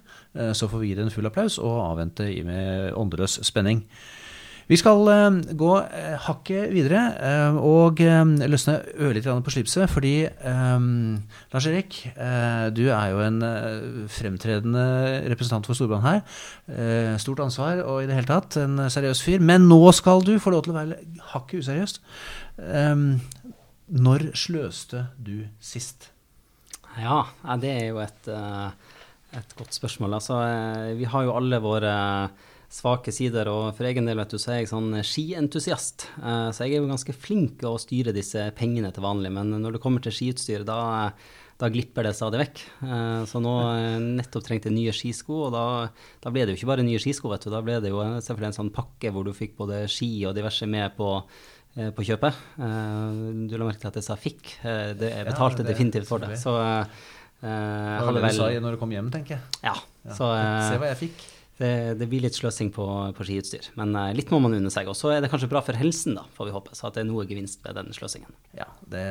så 0.56 0.68
får 0.70 0.82
vi 0.82 0.90
gi 0.90 0.96
det 0.98 1.06
en 1.06 1.12
full 1.14 1.28
applaus 1.28 1.58
og 1.60 1.80
avvente 1.82 2.26
med 2.46 2.92
åndeløs 2.98 3.38
spenning. 3.46 3.84
Vi 4.70 4.78
skal 4.78 5.02
uh, 5.08 5.38
gå 5.58 5.70
uh, 5.80 6.14
hakket 6.26 6.70
videre 6.74 7.02
uh, 7.18 7.58
og 7.58 8.02
løsne 8.02 8.78
ørlite 9.02 9.34
på 9.42 9.54
slipset, 9.54 9.90
fordi 9.90 10.14
Lars 11.52 11.66
Erik, 11.66 11.98
du 12.76 12.82
er 12.92 13.06
jo 13.12 13.20
en 13.24 13.38
fremtredende 14.10 14.84
representant 15.30 15.66
for 15.66 15.76
Storbrann 15.76 16.04
her. 16.04 16.20
stort 17.18 17.40
ansvar 17.40 17.82
og 17.84 18.02
i 18.02 18.06
det 18.08 18.16
hele 18.16 18.28
tatt 18.28 18.56
en 18.60 18.84
seriøs 18.90 19.22
fyr. 19.24 19.40
Men 19.40 19.66
nå 19.70 19.80
skal 19.96 20.22
du 20.24 20.34
få 20.42 20.52
lov 20.54 20.64
til 20.64 20.74
å 20.74 20.78
være 20.78 20.98
hakket 21.32 21.64
useriøst. 21.64 22.00
når 24.06 24.26
sløste 24.38 25.06
du 25.18 25.46
sist? 25.60 26.10
Ja, 26.98 27.24
det 27.60 27.72
er 27.72 27.86
jo 27.90 28.00
et, 28.04 28.28
et 28.28 29.56
godt 29.58 29.74
spørsmål. 29.74 30.18
Altså, 30.20 30.40
vi 30.98 31.08
har 31.08 31.28
jo 31.28 31.36
alle 31.36 31.62
våre 31.62 31.94
svake 32.72 33.12
sider. 33.14 33.50
Og 33.52 33.76
for 33.76 33.88
egen 33.88 34.08
del 34.08 34.18
vet 34.18 34.32
du, 34.32 34.40
så 34.40 34.54
er 34.54 34.62
jeg 34.62 34.72
sånn 34.72 34.96
skientusiast. 35.04 36.08
Uh, 36.18 36.48
så 36.54 36.64
jeg 36.64 36.78
er 36.78 36.82
jo 36.82 36.90
ganske 36.90 37.14
flink 37.16 37.60
til 37.60 37.72
å 37.72 37.80
styre 37.80 38.16
disse 38.16 38.48
pengene 38.58 38.92
til 38.94 39.04
vanlig. 39.04 39.32
Men 39.34 39.52
når 39.62 39.76
det 39.76 39.84
kommer 39.84 40.04
til 40.04 40.14
skiutstyr, 40.16 40.66
da, 40.68 41.12
da 41.60 41.70
glipper 41.72 42.08
det 42.08 42.14
stadig 42.18 42.42
vekk. 42.46 42.64
Uh, 42.80 43.22
så 43.28 43.42
nå 43.44 43.54
uh, 43.68 44.00
nettopp 44.02 44.48
trengte 44.48 44.72
jeg 44.72 44.78
nye 44.78 44.96
skisko, 44.96 45.46
og 45.48 45.56
da, 45.56 45.64
da, 46.24 46.34
ble 46.34 46.46
det 46.46 46.54
jo 46.54 46.62
ikke 46.62 46.72
bare 46.72 46.86
nye 46.86 47.02
skisko, 47.02 47.32
vet 47.32 47.46
du. 47.46 47.52
Da 47.54 47.64
ble 47.64 47.80
det 47.84 47.92
jo 47.92 48.02
selvfølgelig 48.02 48.52
en 48.52 48.60
sånn 48.62 48.74
pakke 48.74 49.12
hvor 49.14 49.28
du 49.28 49.34
fikk 49.36 49.58
både 49.60 49.84
ski 49.92 50.14
og 50.28 50.38
diverse 50.38 50.68
med 50.68 50.96
på 50.98 51.16
på 51.72 52.04
kjøpet. 52.04 52.36
du 53.48 53.54
la 53.56 53.64
merke 53.64 53.80
til 53.80 53.88
at 53.88 53.94
jeg 53.96 54.04
sa 54.04 54.12
'fikk'. 54.12 54.50
det, 55.00 55.08
jeg 55.08 55.24
betalte 55.24 55.62
ja, 55.62 55.64
det, 55.64 55.72
definitivt 55.72 56.04
for 56.04 56.20
det. 56.20 56.36
Så 56.36 56.52
uh, 56.52 56.84
det 57.40 58.04
var 58.04 58.12
det 58.12 58.26
du 58.28 58.36
sa 58.36 58.50
når 58.60 58.76
du 58.76 58.80
kom 58.82 58.92
hjem, 58.92 59.08
tenker 59.14 59.38
jeg. 59.38 59.62
Ja. 59.64 59.72
ja. 60.04 60.12
Så, 60.12 60.28
uh, 60.28 60.66
Se 60.68 60.76
hva 60.76 60.90
jeg 60.92 61.00
fikk 61.06 61.24
det, 61.58 61.98
det, 62.00 62.06
blir 62.08 62.22
litt 62.24 62.36
sløsing 62.36 62.70
på, 62.74 62.84
på 63.16 63.26
skiutstyr. 63.26 63.68
Men 63.78 63.92
uh, 63.96 64.08
litt 64.16 64.32
må 64.32 64.40
man 64.42 64.56
unne 64.56 64.72
seg. 64.72 64.88
Og 64.90 64.96
så 64.98 65.12
er 65.12 65.22
det 65.22 65.30
kanskje 65.32 65.50
bra 65.52 65.62
for 65.64 65.78
helsen, 65.78 66.16
da, 66.18 66.24
får 66.36 66.48
vi 66.48 66.54
håpe. 66.56 66.76
Så 66.78 66.88
at 66.88 66.96
det 66.96 67.04
er 67.04 67.08
noe 67.10 67.26
gevinst 67.28 67.62
ved 67.64 67.76
den 67.78 67.92
sløsingen. 67.96 68.32
Ja, 68.56 68.68
det 68.92 69.04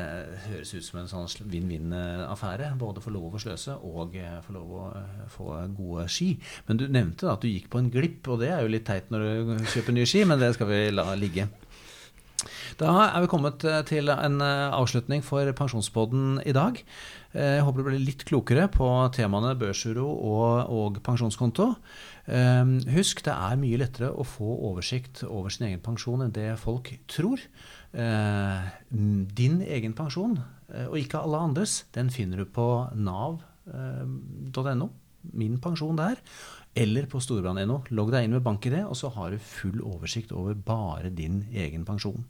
høres 0.48 0.74
ut 0.74 0.88
som 0.88 1.02
en 1.02 1.12
sånn 1.12 1.30
vinn-vinn-affære. 1.52 2.74
Både 2.82 3.04
få 3.04 3.14
lov 3.14 3.38
å 3.38 3.44
sløse 3.44 3.78
og 3.78 4.18
uh, 4.18 4.40
få 4.46 4.58
lov 4.58 4.76
å 4.80 4.86
uh, 4.96 5.26
få 5.32 5.50
gode 5.78 6.08
ski. 6.12 6.34
Men 6.68 6.82
du 6.82 6.88
nevnte 6.90 7.28
da 7.28 7.38
at 7.38 7.46
du 7.46 7.52
gikk 7.52 7.70
på 7.72 7.82
en 7.82 7.92
glipp, 7.94 8.26
og 8.32 8.42
det 8.44 8.52
er 8.56 8.66
jo 8.66 8.74
litt 8.74 8.88
teit 8.90 9.14
når 9.14 9.28
du 9.28 9.68
kjøper 9.76 9.98
nye 9.98 10.10
ski, 10.10 10.26
men 10.28 10.42
det 10.42 10.54
skal 10.58 10.72
vi 10.72 10.84
la 10.96 11.12
ligge. 11.20 11.48
Da 12.82 12.90
er 13.12 13.22
vi 13.22 13.28
kommet 13.30 13.62
til 13.86 14.10
en 14.10 14.40
avslutning 14.42 15.22
for 15.22 15.46
Pensjonspodden 15.54 16.40
i 16.50 16.54
dag. 16.56 16.80
Jeg 17.30 17.62
håper 17.62 17.78
du 17.78 17.86
ble 17.86 18.00
litt 18.02 18.24
klokere 18.26 18.64
på 18.74 18.88
temaene 19.14 19.52
børsuro 19.60 20.08
og, 20.10 20.72
og 20.74 20.98
pensjonskonto. 21.06 21.68
Husk, 22.96 23.22
det 23.28 23.36
er 23.36 23.60
mye 23.62 23.82
lettere 23.84 24.10
å 24.10 24.26
få 24.26 24.50
oversikt 24.72 25.22
over 25.28 25.54
sin 25.54 25.68
egen 25.68 25.84
pensjon 25.86 26.26
enn 26.26 26.34
det 26.34 26.56
folk 26.64 26.90
tror. 27.12 27.44
Din 27.92 29.62
egen 29.62 29.94
pensjon, 29.94 30.40
eh, 30.74 30.88
og 30.88 30.98
ikke 31.04 31.22
alle 31.22 31.44
andres, 31.52 31.84
den 31.94 32.10
finner 32.10 32.42
du 32.42 32.50
på 32.50 32.68
nav.no. 32.98 34.90
Min 35.38 35.62
pensjon 35.62 36.02
der. 36.02 36.18
Eller 36.74 37.06
på 37.12 37.20
storbrann.no. 37.20 37.82
Logg 37.92 38.14
deg 38.14 38.26
inn 38.26 38.36
med 38.38 38.46
bank-ID, 38.46 38.80
og 38.88 38.96
så 38.98 39.12
har 39.14 39.34
du 39.34 39.44
full 39.44 39.82
oversikt 39.84 40.32
over 40.34 40.56
bare 40.56 41.12
din 41.14 41.44
egen 41.52 41.84
pensjon. 41.86 42.24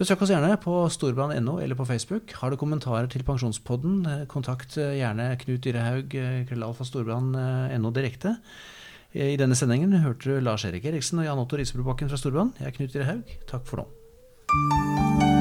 Besøk 0.00 0.22
oss 0.24 0.32
gjerne 0.32 0.54
på 0.62 0.74
storbrann.no 0.92 1.58
eller 1.60 1.76
på 1.78 1.86
Facebook. 1.88 2.32
Har 2.40 2.50
du 2.52 2.58
kommentarer 2.60 3.08
til 3.12 3.24
Pensjonspodden, 3.26 3.98
eh, 4.06 4.22
kontakt 4.30 4.78
eh, 4.80 4.96
gjerne 5.00 5.32
Knut 5.42 5.64
Dyrehaug, 5.64 6.16
krøllalfa 6.48 6.86
storbrann.no 6.88 7.92
direkte. 7.92 8.36
I 9.12 9.36
denne 9.36 9.56
sendingen 9.58 9.92
hørte 10.00 10.30
du 10.30 10.40
Lars 10.40 10.64
Erik 10.64 10.86
Eriksen 10.88 11.20
og 11.20 11.26
Jan 11.26 11.42
Otto 11.42 11.60
Risebrobakken 11.60 12.08
fra 12.08 12.16
Storbrann. 12.16 12.54
Jeg 12.60 12.70
er 12.70 12.78
Knut 12.78 12.96
Dyrehaug. 12.96 13.36
Takk 13.50 13.68
for 13.68 13.84
nå. 13.84 15.31